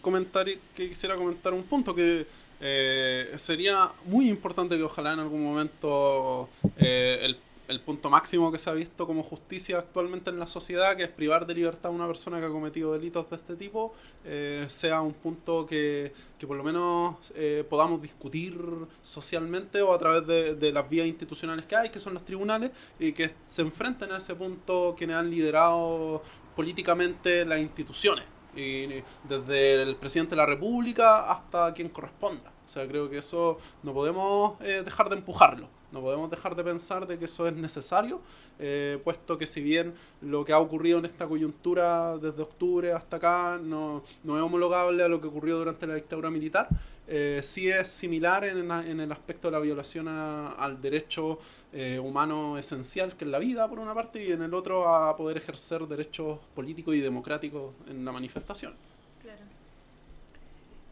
[0.00, 2.26] comentar, que quisiera comentar un punto que
[2.62, 7.36] eh, sería muy importante que ojalá en algún momento el
[7.70, 11.08] el punto máximo que se ha visto como justicia actualmente en la sociedad, que es
[11.08, 13.94] privar de libertad a una persona que ha cometido delitos de este tipo,
[14.24, 18.58] eh, sea un punto que, que por lo menos eh, podamos discutir
[19.00, 23.12] socialmente o a través de, las vías institucionales que hay, que son los tribunales, y
[23.12, 26.22] que se enfrenten a ese punto quienes han liderado
[26.56, 28.24] políticamente las instituciones.
[28.56, 32.50] Y desde el presidente de la República hasta quien corresponda.
[32.64, 35.79] O sea, creo que eso no podemos eh, dejar de empujarlo.
[35.92, 38.20] No podemos dejar de pensar de que eso es necesario,
[38.58, 43.16] eh, puesto que si bien lo que ha ocurrido en esta coyuntura desde octubre hasta
[43.16, 46.68] acá no, no es homologable a lo que ocurrió durante la dictadura militar,
[47.12, 51.40] eh, sí es similar en, en, el aspecto de la violación al derecho
[51.72, 55.16] eh, humano esencial, que es la vida, por una parte, y en el otro a
[55.16, 58.74] poder ejercer derechos políticos y democráticos en la manifestación.
[59.22, 59.40] Claro.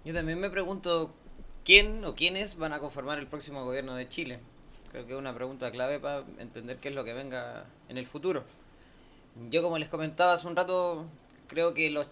[0.04, 1.12] Yo también me pregunto,
[1.64, 4.40] ¿quién o quiénes van a conformar el próximo gobierno de Chile?
[4.90, 8.06] Creo que es una pregunta clave para entender qué es lo que venga en el
[8.06, 8.44] futuro.
[9.50, 11.06] Yo, como les comentaba hace un rato,
[11.46, 12.06] creo que, los,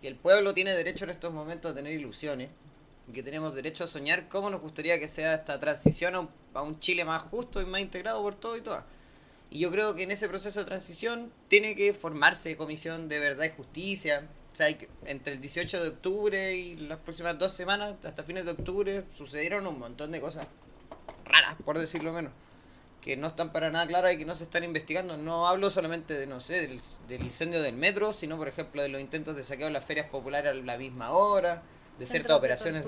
[0.00, 2.48] que el pueblo tiene derecho en estos momentos a tener ilusiones
[3.08, 6.30] y que tenemos derecho a soñar cómo nos gustaría que sea esta transición a un,
[6.54, 8.84] a un Chile más justo y más integrado por todo y todas.
[9.50, 13.44] Y yo creo que en ese proceso de transición tiene que formarse comisión de verdad
[13.44, 14.26] y justicia.
[14.50, 14.68] O sea,
[15.04, 19.66] entre el 18 de octubre y las próximas dos semanas, hasta fines de octubre, sucedieron
[19.66, 20.46] un montón de cosas
[21.32, 22.32] raras, por decirlo menos,
[23.00, 25.16] que no están para nada claras y que no se están investigando.
[25.16, 26.60] No hablo solamente de, no sé,
[27.08, 30.08] del, incendio del metro, sino, por ejemplo, de los intentos de saqueo de las ferias
[30.08, 31.62] populares a la misma hora,
[31.98, 32.86] de ciertas operaciones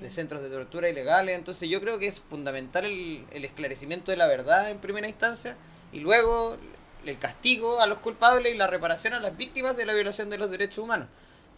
[0.00, 1.36] de, centros de tortura ilegales.
[1.36, 5.56] Entonces yo creo que es fundamental el, el esclarecimiento de la verdad en primera instancia
[5.92, 6.56] y luego
[7.04, 10.38] el castigo a los culpables y la reparación a las víctimas de la violación de
[10.38, 11.08] los derechos humanos.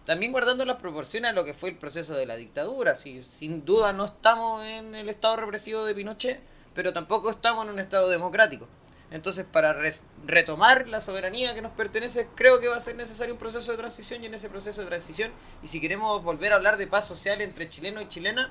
[0.08, 2.94] También guardando las proporciones a lo que fue el proceso de la dictadura.
[2.94, 6.40] Si, sin duda no estamos en el estado represivo de Pinochet,
[6.72, 8.66] pero tampoco estamos en un estado democrático.
[9.10, 9.78] Entonces, para
[10.24, 13.76] retomar la soberanía que nos pertenece, creo que va a ser necesario un proceso de
[13.76, 15.30] transición y en ese proceso de transición,
[15.62, 18.48] y si queremos volver a hablar de paz social entre chileno y chilena,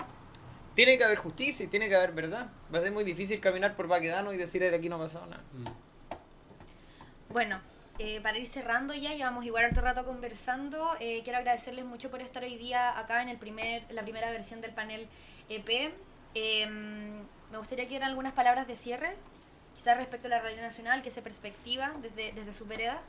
[0.76, 2.51] tiene que haber justicia y tiene que haber verdad.
[2.72, 5.26] Va a ser muy difícil caminar por Baquedano y decir que aquí no ha pasado
[5.26, 5.41] nada.
[5.53, 7.34] Mm.
[7.34, 7.62] Bueno,
[8.00, 10.95] eh, para ir cerrando ya, llevamos igual alto rato conversando.
[11.00, 14.62] Eh, quiero agradecerles mucho por estar hoy día acá en el primer, la primera versión
[14.62, 15.08] del panel
[15.50, 15.91] EP.
[16.36, 19.16] Em, me gustaría que dieran algunas palabras de cierre,
[19.76, 23.02] quizás respecto a la realidad nacional, que se perspectiva desde, desde su vereda.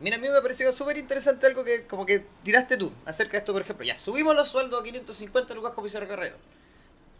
[0.00, 3.32] Mira, a mí me ha parecido súper interesante algo que como que tiraste tú acerca
[3.32, 3.86] de esto, por ejemplo.
[3.86, 6.36] Ya, subimos los sueldos a 550 lucas con Pizarro Carrero.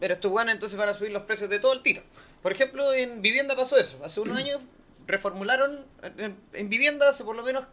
[0.00, 2.02] Pero estos bueno, entonces van a subir los precios de todo el tiro.
[2.42, 3.98] Por ejemplo, en vivienda pasó eso.
[4.04, 4.60] Hace unos años
[5.06, 7.66] reformularon en, vivienda hace por lo menos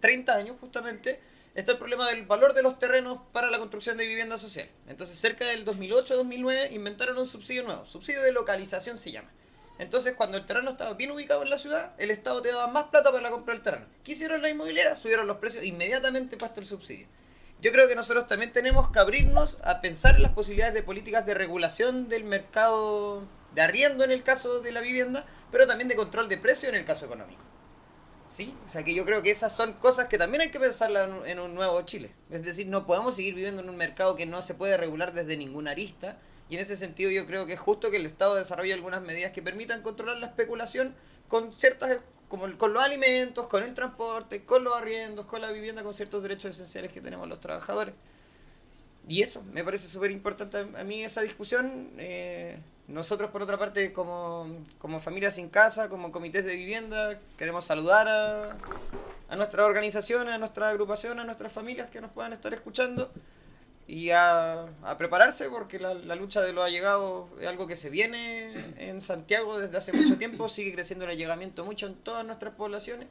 [0.00, 1.20] 30 años justamente,
[1.54, 4.68] está el problema del valor de los terrenos para la construcción de vivienda social.
[4.86, 9.30] Entonces, cerca del 2008-2009 inventaron un subsidio nuevo, subsidio de localización se llama.
[9.78, 12.86] Entonces, cuando el terreno estaba bien ubicado en la ciudad, el Estado te daba más
[12.86, 13.86] plata para la compra del terreno.
[14.02, 14.98] ¿Qué hicieron las inmobiliarias?
[14.98, 17.06] Subieron los precios inmediatamente puesto el subsidio.
[17.60, 21.26] yo creo que nosotros también tenemos que abrirnos a pensar en las posibilidades de políticas
[21.26, 23.24] de regulación del mercado
[23.58, 26.76] de arriendo en el caso de la vivienda, pero también de control de precio en
[26.76, 27.42] el caso económico.
[28.28, 28.54] ¿Sí?
[28.64, 31.40] O sea que yo creo que esas son cosas que también hay que pensarlas en
[31.40, 32.14] un nuevo Chile.
[32.30, 35.36] Es decir, no podemos seguir viviendo en un mercado que no se puede regular desde
[35.36, 36.18] ninguna arista.
[36.48, 39.32] Y en ese sentido yo creo que es justo que el Estado desarrolle algunas medidas
[39.32, 40.94] que permitan controlar la especulación
[41.26, 41.98] con ciertas
[42.28, 46.22] como con los alimentos, con el transporte, con los arriendos, con la vivienda, con ciertos
[46.22, 47.94] derechos esenciales que tenemos los trabajadores.
[49.08, 51.90] Y eso, me parece súper importante a mí esa discusión.
[51.98, 57.64] Eh, nosotros, por otra parte, como, como familia sin casa, como comités de vivienda, queremos
[57.64, 58.56] saludar a,
[59.28, 63.10] a nuestras organizaciones, a nuestras agrupaciones, a nuestras familias que nos puedan estar escuchando
[63.88, 64.66] y a,
[64.98, 69.78] prepararse porque la, lucha de los allegados es algo que se viene en Santiago desde
[69.78, 73.08] hace mucho tiempo, sigue creciendo el allegamiento mucho en todas nuestras poblaciones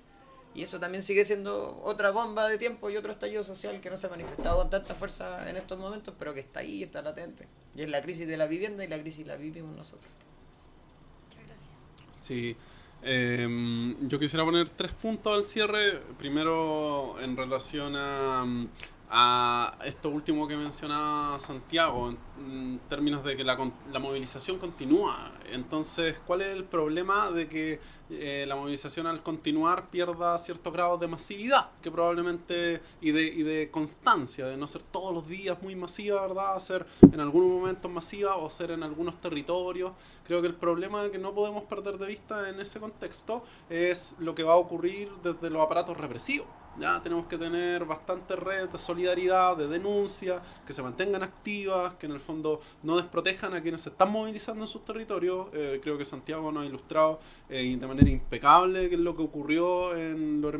[0.57, 3.95] y eso también sigue siendo otra bomba de tiempo y otro estallido social que no
[3.95, 7.47] se ha manifestado con tanta fuerza en estos momentos, pero que está ahí, está latente.
[7.75, 10.11] Y es la crisis de la vivienda y la crisis la vivimos nosotros.
[11.27, 11.69] Muchas gracias.
[12.17, 12.57] Sí.
[13.03, 15.99] Em, yo quisiera poner tres puntos al cierre.
[16.17, 18.43] Primero, en relación a,
[19.09, 23.57] a esto último que mencionaba Santiago, en términos de que la,
[23.91, 25.31] la, movilización continúa.
[25.49, 27.79] Entonces, ¿cuál es el problema de que
[28.09, 31.69] eh, la movilización al continuar pierda cierto grado de masividad?
[31.81, 36.21] Que probablemente, y de, y de constancia, de no ser todos los días muy masiva,
[36.21, 36.59] ¿verdad?
[36.59, 39.93] Ser en algunos momentos masiva o ser en algunos territorios.
[40.25, 44.35] Creo que el problema que no podemos perder de vista en ese contexto es lo
[44.35, 46.56] que va a ocurrir desde los aparatos represivos.
[46.79, 52.05] Ya tenemos que tener bastante red de solidaridad, de denuncia, que se mantengan activas, que
[52.05, 55.47] en el fondo no desprotejan a quienes se están movilizando en sus territorios.
[55.53, 57.19] Eh, creo que Santiago nos ha ilustrado
[57.49, 60.51] eh, de manera impecable qué es lo que ocurrió en Lo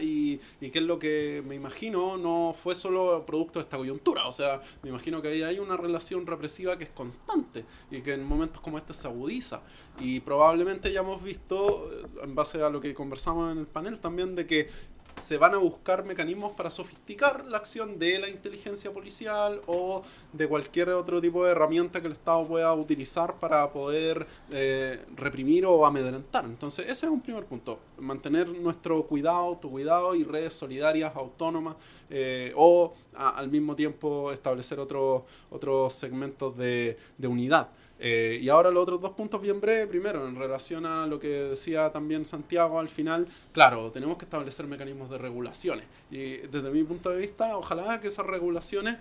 [0.00, 4.26] y, y qué es lo que me imagino no fue solo producto de esta coyuntura.
[4.26, 8.14] O sea, me imagino que ahí hay una relación represiva que es constante y que
[8.14, 9.62] en momentos como este se agudiza.
[9.98, 13.98] Y probablemente ya hemos visto, eh, en base a lo que conversamos en el panel
[13.98, 14.68] también, de que
[15.16, 20.02] se van a buscar mecanismos para sofisticar la acción de la inteligencia policial o
[20.32, 25.64] de cualquier otro tipo de herramienta que el Estado pueda utilizar para poder eh, reprimir
[25.64, 26.44] o amedrentar.
[26.44, 31.76] Entonces, ese es un primer punto, mantener nuestro cuidado, autocuidado y redes solidarias, autónomas,
[32.10, 37.68] eh, o al mismo tiempo establecer otros otros segmentos de, de unidad.
[37.98, 39.88] Eh, y ahora los otros dos puntos bien breves.
[39.88, 44.66] Primero, en relación a lo que decía también Santiago al final, claro, tenemos que establecer
[44.66, 45.86] mecanismos de regulaciones.
[46.10, 48.96] Y desde mi punto de vista, ojalá que esas regulaciones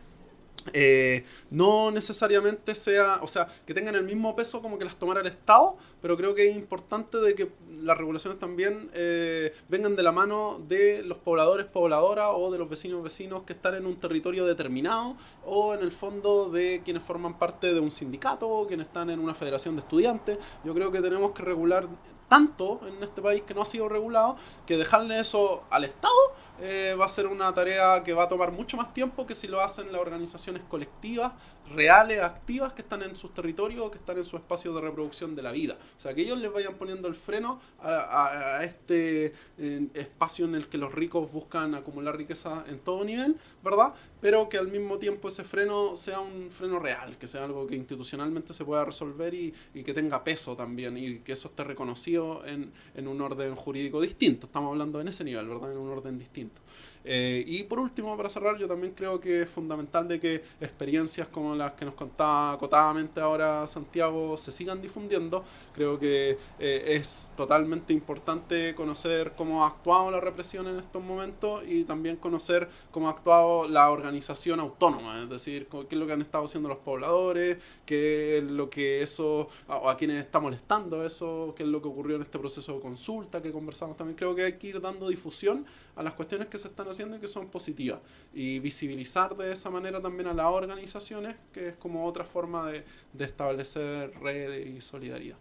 [0.74, 5.22] eh, no necesariamente sea, o sea, que tengan el mismo peso como que las tomara
[5.22, 7.50] el Estado, pero creo que es importante de que
[7.82, 12.70] las regulaciones también eh, vengan de la mano de los pobladores, pobladoras o de los
[12.70, 17.38] vecinos, vecinos que están en un territorio determinado o en el fondo de quienes forman
[17.38, 20.38] parte de un sindicato o quienes están en una federación de estudiantes.
[20.64, 21.88] Yo creo que tenemos que regular
[22.28, 24.36] tanto en este país que no ha sido regulado
[24.66, 26.14] que dejarle eso al Estado
[26.62, 29.48] eh, va a ser una tarea que va a tomar mucho más tiempo que si
[29.48, 31.34] lo hacen las organizaciones colectivas,
[31.74, 35.42] reales, activas, que están en sus territorios, que están en su espacio de reproducción de
[35.42, 35.78] la vida.
[35.98, 40.68] O sea, que ellos les vayan poniendo el freno a, este eh, espacio en el
[40.68, 43.94] que los ricos buscan acumular riqueza en todo nivel, ¿verdad?
[44.22, 47.76] Pero que al mismo tiempo ese freno sea un freno real, que sea algo que
[47.76, 52.46] institucionalmente se pueda resolver y, y que tenga peso también y que eso esté reconocido
[52.46, 54.48] en, en un orden jurídico distinto.
[54.48, 55.72] Estamos hablando en ese nivel, ¿verdad?
[55.72, 56.62] En un orden distinto.
[57.08, 61.28] Eh, y por último, para cerrar, yo también creo que es fundamental de que experiencias
[61.28, 65.44] como las que nos contaba acotadamente ahora Santiago se sigan difundiendo.
[65.74, 71.64] Creo que eh, es totalmente importante conocer cómo ha actuado la represión en estos momentos
[71.68, 76.14] y también conocer cómo ha actuado la organización autónoma, es decir, qué es lo que
[76.14, 81.06] han estado haciendo los pobladores, qué es lo que eso, o a quienes está molestando
[81.06, 84.18] eso, qué es lo que ocurrió en este proceso de consulta que conversamos también.
[84.18, 87.20] Creo que hay que ir dando difusión a las cuestiones que se están haciendo y
[87.20, 88.00] que son positivas.
[88.34, 92.84] Y visibilizar de esa manera también a las organizaciones, que es como otra forma de,
[93.14, 95.38] de establecer redes y solidaridad.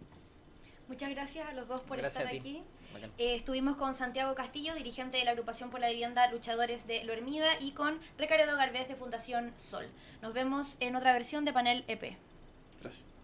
[0.87, 2.63] Muchas gracias a los dos por estar aquí.
[3.17, 7.13] Eh, estuvimos con Santiago Castillo, dirigente de la agrupación por la vivienda Luchadores de Lo
[7.13, 9.85] Hermida, y con Ricardo Garbés de Fundación Sol.
[10.21, 12.17] Nos vemos en otra versión de Panel EP.
[12.81, 13.05] Gracias.